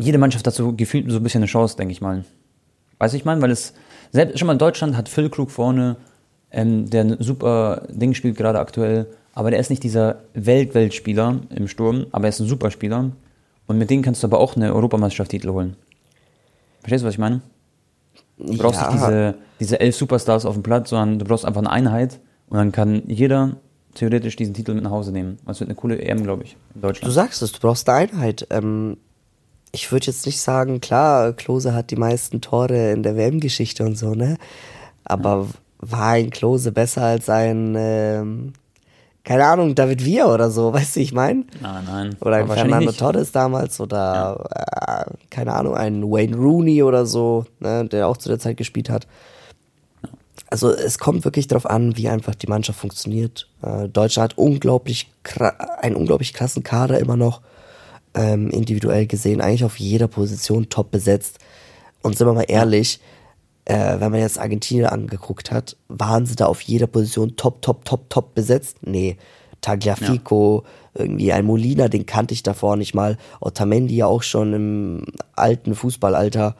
[0.03, 2.25] jede Mannschaft hat so gefühlt so ein bisschen eine Chance, denke ich mal.
[2.99, 3.75] Weiß ich mal, weil es
[4.13, 5.97] selbst schon mal Deutschland hat Phil Krug vorne,
[6.51, 11.69] ähm, der ein super Ding spielt gerade aktuell, aber der ist nicht dieser Welt-Weltspieler im
[11.69, 13.11] Sturm, aber er ist ein super Spieler
[13.67, 15.77] und mit denen kannst du aber auch eine Europameisterschaft-Titel holen.
[16.81, 17.41] Verstehst du, was ich meine?
[18.39, 18.91] Du brauchst ja.
[18.91, 22.59] nicht diese, diese elf Superstars auf dem Platz, sondern du brauchst einfach eine Einheit und
[22.59, 23.57] dann kann jeder
[23.95, 25.39] theoretisch diesen Titel mit nach Hause nehmen.
[25.47, 27.09] Das wird eine coole EM, glaube ich, in Deutschland.
[27.09, 28.47] Du sagst es, du brauchst eine Einheit.
[28.51, 28.97] Ähm,
[29.73, 33.97] ich würde jetzt nicht sagen, klar, Klose hat die meisten Tore in der WM-Geschichte und
[33.97, 34.37] so, ne?
[35.05, 35.49] Aber
[35.79, 38.53] war ein Klose besser als ein ähm,
[39.25, 41.45] keine Ahnung, David Villa oder so, weißt du, ich meine?
[41.61, 42.17] Nein, nein.
[42.21, 45.03] Oder ein Fernando Torres damals oder, ja.
[45.03, 48.91] äh, keine Ahnung, ein Wayne Rooney oder so, ne, der auch zu der Zeit gespielt
[48.91, 49.07] hat.
[50.49, 53.49] Also es kommt wirklich darauf an, wie einfach die Mannschaft funktioniert.
[53.63, 55.13] Äh, Deutschland hat unglaublich
[55.81, 57.41] einen unglaublich krassen Kader immer noch,
[58.15, 61.39] ähm, individuell gesehen, eigentlich auf jeder Position top besetzt.
[62.03, 63.05] Und sind wir mal ehrlich, ja
[63.71, 67.85] äh, wenn man jetzt Argentinien angeguckt hat, waren sie da auf jeder Position top, top,
[67.85, 68.79] top, top besetzt?
[68.83, 69.17] Nee.
[69.61, 71.03] Tagliafico, ja.
[71.03, 73.19] irgendwie ein Molina, den kannte ich davor nicht mal.
[73.41, 75.07] Otamendi ja auch schon im
[75.37, 76.57] alten Fußballalter.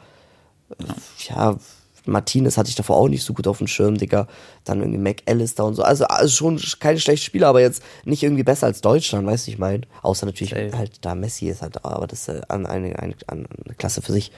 [1.27, 1.57] Ja,
[2.05, 4.27] Martinez hatte ich davor auch nicht so gut auf dem Schirm, Digga.
[4.63, 5.83] Dann irgendwie McAllister und so.
[5.83, 9.51] Also, also schon keine schlechten Spieler, aber jetzt nicht irgendwie besser als Deutschland, weißt du,
[9.51, 9.81] ich meine.
[10.01, 10.77] Außer natürlich Safe.
[10.77, 13.45] halt da Messi ist halt, aber das ist eine, eine, eine, eine
[13.77, 14.31] Klasse für sich.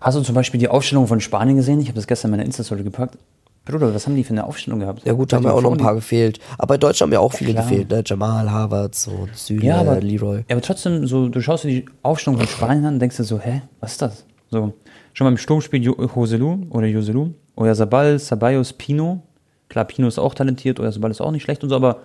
[0.00, 1.80] Hast du zum Beispiel die Aufstellung von Spanien gesehen?
[1.80, 3.16] Ich habe das gestern in meiner Insta-Story gepackt.
[3.64, 5.06] Bruder, was haben die für eine Aufstellung gehabt?
[5.06, 6.40] Ja gut, da haben ja auch noch ein paar gefehlt.
[6.58, 8.02] Aber bei Deutschland haben ja auch viele ja, gefehlt, ne?
[8.04, 10.38] Jamal, Harvard, so Süle, ja, aber, Leroy.
[10.38, 13.24] Ja, aber trotzdem, so, du schaust dir die Aufstellung von Spanien an und denkst dir
[13.24, 14.24] so, hä, was ist das?
[14.50, 14.74] So,
[15.12, 17.30] schon beim Sturm spielt Joselu oder Joselu,
[17.72, 19.22] Sabal, Sabayos, Pino.
[19.68, 22.00] Klar, Pino ist auch talentiert, Sabal ist auch nicht schlecht und so, aber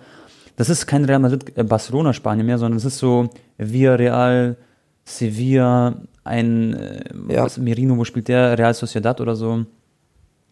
[0.56, 3.28] das ist kein Real Madrid, äh, Barcelona, Spanien mehr, sondern es ist so
[3.58, 4.56] Villarreal,
[5.04, 5.94] Sevilla,
[6.24, 7.04] ein äh,
[7.34, 7.44] Ja.
[7.44, 8.58] was, Merino, wo spielt der?
[8.58, 9.64] Real Sociedad oder so.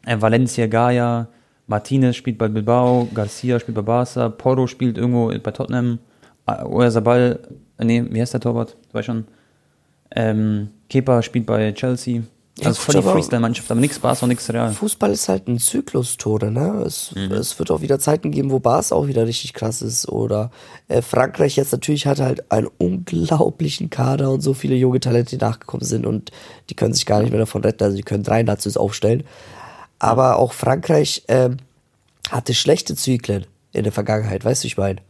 [0.04, 1.28] Äh, Valencia, Gaia,
[1.66, 5.98] Martinez spielt bei Bilbao, Garcia spielt bei Barca, Porro spielt irgendwo bei Tottenham,
[6.46, 7.40] äh, Oyarzabal,
[7.78, 8.76] äh, nee, wie heißt der Torwart?
[8.88, 9.24] Du weißt schon.
[10.14, 12.22] Ähm, Kepa spielt bei Chelsea.
[12.58, 14.72] Ja, Also gut, voll die aber- Freestyle-Mannschaft, aber nichts Barca und nichts Real.
[14.72, 16.82] Fußball ist halt ein Zyklus, Tode, ne?
[16.86, 17.32] Es, Mhm.
[17.32, 20.08] es wird auch wieder Zeiten geben, wo Bars auch wieder richtig krass ist.
[20.08, 20.50] Oder
[20.88, 25.44] äh, Frankreich jetzt natürlich hat halt einen unglaublichen Kader und so viele junge Talente, die
[25.44, 26.30] nachgekommen sind und
[26.70, 27.84] die können sich gar nicht mehr davon retten.
[27.84, 29.24] Also die können drei Nazis aufstellen.
[29.98, 31.58] Aber auch Frankreich ähm,
[32.30, 35.00] hatte schlechte Zyklen in der Vergangenheit, weißt du, ich meine.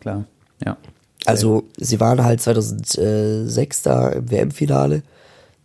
[0.00, 0.24] Klar,
[0.62, 0.76] ja.
[1.24, 5.02] Also sie waren halt 2006 da im WM-Finale.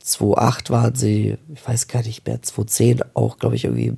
[0.08, 3.94] 2008 waren sie, ich weiß gar nicht mehr, 2010 auch, glaube ich, irgendwie,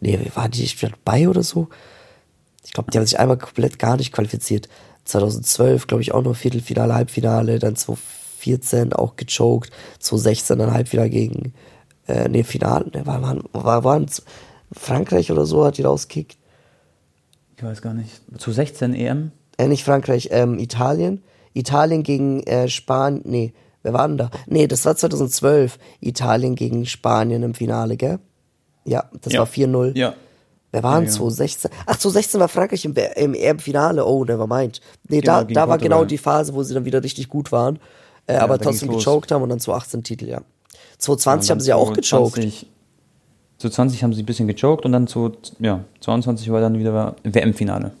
[0.00, 1.68] nee, waren die nicht dabei oder so?
[2.64, 4.68] Ich glaube, die haben sich einmal komplett gar nicht qualifiziert.
[5.04, 11.54] 2012, glaube ich, auch noch Viertelfinale, Halbfinale, dann 2014 auch gechoked, 2016 dann Halbfinale gegen,
[12.06, 14.06] äh, nee, Finale, ne, war, waren, war, waren
[14.70, 16.38] Frankreich oder so hat die rausgekickt.
[17.56, 18.22] Ich weiß gar nicht.
[18.38, 19.32] Zu 16 EM?
[19.58, 21.22] äh, nicht Frankreich, ähm, Italien.
[21.52, 23.52] Italien gegen äh, Spanien, nee,
[23.82, 24.30] wer war denn da?
[24.46, 25.78] Nee, das war 2012.
[26.00, 28.18] Italien gegen Spanien im Finale, gell?
[28.84, 29.40] Ja, das Ja.
[29.40, 29.96] war 4-0.
[29.96, 30.14] Ja.
[30.72, 31.16] Wer war denn Ja, ja.
[31.16, 31.70] 2016?
[31.86, 34.04] Ach, 2016 war Frankreich im, im EM-Finale.
[34.06, 34.80] Oh, never mind.
[35.08, 35.98] Nee, da, Genau, gegen da war Portugal.
[35.98, 37.78] genau die Phase, wo sie dann wieder richtig gut waren.
[38.26, 39.04] Äh, aber da trotzdem los.
[39.04, 40.40] gechoked haben und dann 2018 Titel, ja.
[40.98, 42.34] 2020 haben sie ja auch gechoked.
[42.34, 42.66] 20,
[43.58, 47.16] zu 20 haben sie ein bisschen gechoked und dann zu ja, 22 war dann wieder
[47.24, 47.92] WM-Finale.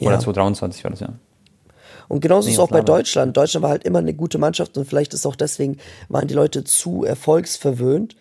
[0.00, 0.18] Oder Ja.
[0.20, 1.08] 2023 war das ja.
[2.08, 2.80] Und genauso ist es Nee, auch bei.
[2.82, 3.36] Deutschland.
[3.36, 5.78] Deutschland war halt immer eine gute Mannschaft und vielleicht ist auch deswegen,
[6.08, 8.16] waren die Leute zu erfolgsverwöhnt.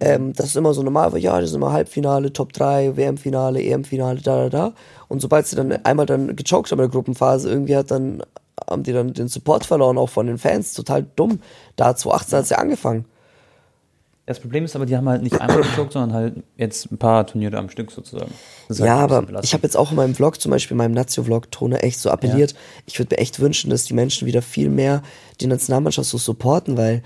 [0.00, 3.62] Ähm, das ist immer so normal war, ja, das ist immer Halbfinale, Top 3, WM-Finale,
[3.62, 4.72] EM-Finale, da, da, da.
[5.08, 8.22] Und sobald sie dann einmal dann gechoked haben in der Gruppenphase, irgendwie hat dann,
[8.68, 10.72] haben die dann den Support verloren, auch von den Fans.
[10.72, 11.40] Total dumm.
[11.76, 13.04] Da 2018 hat ja angefangen.
[14.30, 17.26] Das Problem ist aber, die haben halt nicht einmal gechoked, sondern halt jetzt ein paar
[17.26, 18.30] Turniere am Stück sozusagen.
[18.68, 20.94] Halt Ja, bisschen aber ich habe jetzt auch in meinem Vlog, zum Beispiel in meinem
[20.94, 22.54] Nazio-Vlog, Tone echt so appelliert.
[22.86, 25.02] Ich würde mir echt wünschen, dass die Menschen wieder viel mehr
[25.40, 27.02] die Nationalmannschaft so supporten, weil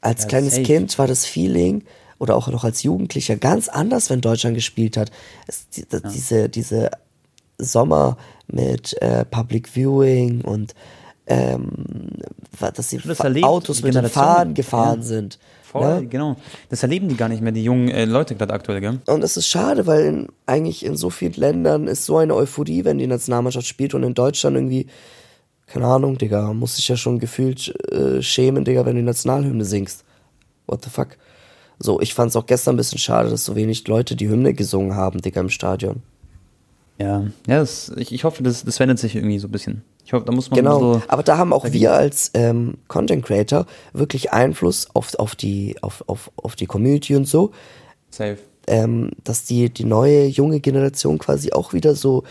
[0.00, 0.60] als Ja, kleines.
[0.64, 1.84] Kind war das Feeling
[2.18, 5.12] oder auch noch als Jugendlicher ganz anders, wenn Deutschland gespielt hat.
[5.46, 6.90] Es, die, die, Diese, diese
[7.56, 8.16] Sommer
[8.48, 10.74] mit äh, Public Viewing und
[11.26, 11.68] ähm,
[12.60, 14.06] dass sie Das erlebt Autos mit den.
[14.08, 15.06] Fahnen gefahren Ja.
[15.06, 15.38] sind.
[15.62, 16.06] Voll, ne?
[16.06, 16.36] genau.
[16.68, 19.00] Das erleben die gar nicht mehr, die jungen äh, Leute gerade aktuell, gell?
[19.06, 22.84] Und es ist schade, weil in, eigentlich in so vielen Ländern ist so eine Euphorie,
[22.84, 24.86] wenn die Nationalmannschaft spielt und in Deutschland irgendwie,
[25.66, 29.64] keine Ahnung, Digga, muss sich ja schon gefühlt äh, schämen, Digga, wenn du die Nationalhymne
[29.64, 30.04] singst.
[30.66, 31.16] What the fuck?
[31.80, 34.94] So, ich fand's auch gestern ein bisschen schade, dass so wenig Leute die Hymne gesungen
[34.94, 36.02] haben, Digga, im Stadion.
[36.98, 39.82] Ja, ja das, ich, ich hoffe, das, das wendet sich irgendwie so ein bisschen.
[40.04, 42.74] Ich hoffe, da muss man Genau, bisschen, aber da haben auch dagegen- wir als ähm,
[42.88, 47.52] Content Creator wirklich Einfluss auf, auf, die, auf, auf, auf die Community und so.
[48.10, 48.38] safe.
[48.66, 52.24] ähm, dass die, die neue junge Generation quasi auch wieder so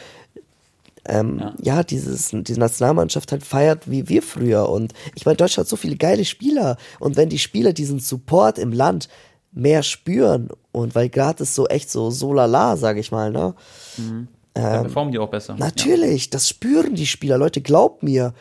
[1.06, 1.54] ähm, ja.
[1.62, 1.84] Ja.
[1.84, 4.70] dieses, diese Nationalmannschaft halt feiert wie wir früher.
[4.70, 6.78] Und ich meine, Deutschland hat so viele geile Spieler.
[7.00, 9.10] Und wenn die Spieler diesen Support im Land
[9.52, 13.54] mehr spüren und weil gerade ist so echt so so lala, sag ich mal, ne?
[14.54, 15.56] Da performen die auch besser.
[15.58, 17.38] Natürlich, das spüren die Spieler.
[17.38, 18.34] Leute, glaubt mir.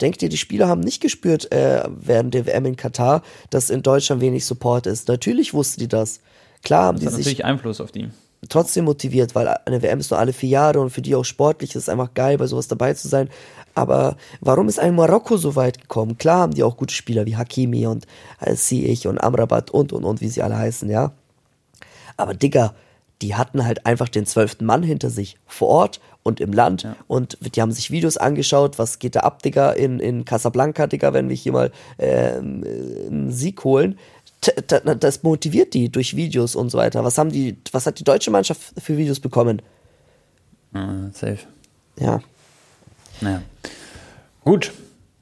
[0.00, 3.82] Denkt ihr, die Spieler haben nicht gespürt äh, während der WM in Katar, dass in
[3.82, 5.08] Deutschland wenig Support ist?
[5.08, 6.20] Natürlich wussten die das.
[6.62, 8.08] Klar haben Das die hat sich natürlich Einfluss auf die.
[8.48, 11.70] trotzdem motiviert, weil eine WM ist nur alle vier Jahre und für die auch sportlich
[11.70, 13.28] ist es einfach geil, bei sowas dabei zu sein.
[13.74, 16.16] Aber warum ist ein Marokko so weit gekommen?
[16.16, 18.06] Klar haben die auch gute Spieler wie Hakimi und
[18.40, 21.12] äh, Ziyech und Amrabat und und und, wie sie alle heißen, ja.
[22.16, 22.74] Aber Digga,
[23.22, 26.96] die hatten halt einfach den zwölften Mann hinter sich vor Ort und im Land Ja.
[27.06, 31.12] und die haben sich Videos angeschaut, was geht da ab, Digga, in, in Casablanca, Digga,
[31.12, 33.98] wenn wir hier mal äh, einen Sieg holen.
[35.00, 37.04] Das motiviert die durch Videos und so weiter.
[37.04, 39.60] Was haben die, was hat die deutsche Mannschaft für Videos bekommen?
[40.74, 41.38] Äh, safe.
[41.98, 42.20] Ja.
[43.20, 43.42] Naja.
[44.44, 44.72] Gut,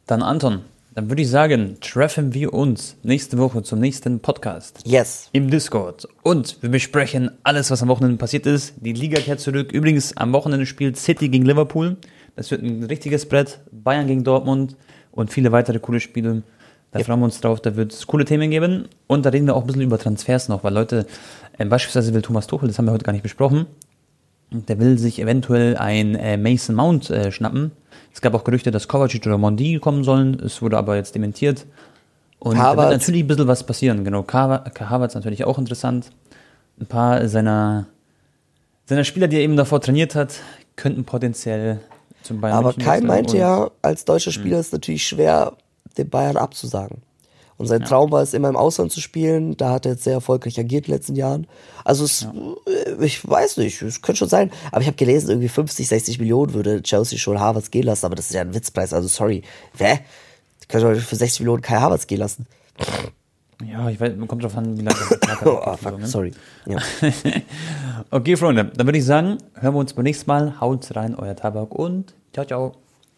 [0.06, 0.62] dann Anton.
[0.98, 4.80] Dann würde ich sagen, treffen wir uns nächste Woche zum nächsten Podcast.
[4.84, 5.28] Yes.
[5.32, 6.08] im Discord.
[6.24, 8.74] Und wir besprechen alles, was am Wochenende passiert ist.
[8.80, 9.70] Die Liga kehrt zurück.
[9.70, 11.98] Übrigens, am Wochenende spielt City gegen Liverpool.
[12.34, 13.60] Das wird ein richtiges Brett.
[13.70, 14.74] Bayern gegen Dortmund
[15.12, 16.42] und viele weitere coole Spiele.
[16.90, 17.60] Da freuen wir uns drauf.
[17.60, 18.88] Da wird es coole Themen geben.
[19.06, 21.06] Und da reden wir auch ein bisschen über Transfers noch, weil Leute,
[21.58, 23.66] äh, beispielsweise will Thomas Tuchel, das haben wir heute gar nicht besprochen,
[24.50, 27.72] der will sich eventuell ein äh, Mason Mount äh, schnappen.
[28.12, 30.40] Es gab auch Gerüchte, dass Kovacic oder Mondi kommen sollen.
[30.40, 31.66] Es wurde aber jetzt dementiert.
[32.38, 34.04] Und da wird natürlich ein bisschen was passieren.
[34.04, 36.10] Genau, Havertz natürlich auch interessant.
[36.80, 37.86] Ein paar seiner,
[38.86, 40.34] seiner Spieler, die er eben davor trainiert hat,
[40.76, 41.80] könnten potenziell
[42.22, 45.54] zum Bayern Aber Kai meinte ja, als deutscher Spieler ist es natürlich schwer,
[45.96, 47.02] den Bayern abzusagen.
[47.58, 49.56] Und sein Traum war es, immer im Ausland zu spielen.
[49.56, 51.46] Da hat er jetzt sehr erfolgreich agiert in den letzten Jahren.
[51.84, 52.22] Also es,
[52.66, 54.52] äh, ich weiß nicht, es könnte schon sein.
[54.70, 58.06] Aber ich habe gelesen, irgendwie 50, 60 Millionen würde Chelsea schon Harvards gehen lassen.
[58.06, 59.42] Aber das ist ja ein Witzpreis, also sorry.
[59.76, 59.98] Hä?
[60.62, 62.46] Die können doch für 60 Millionen Kai Harvards gehen lassen.
[63.66, 65.80] Ja, ich weiß, kommt drauf an, wie lange der Vertrag Oh, hat.
[65.80, 66.06] fuck, ne?
[66.06, 66.32] sorry.
[66.66, 66.78] Ja.
[68.10, 70.60] Okay, Freunde, dann würde ich sagen, hören wir uns beim nächsten Mal.
[70.60, 72.72] Haut rein, euer Tabak und ciao, ciao.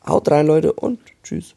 [0.05, 1.55] Haut rein, Leute, und tschüss.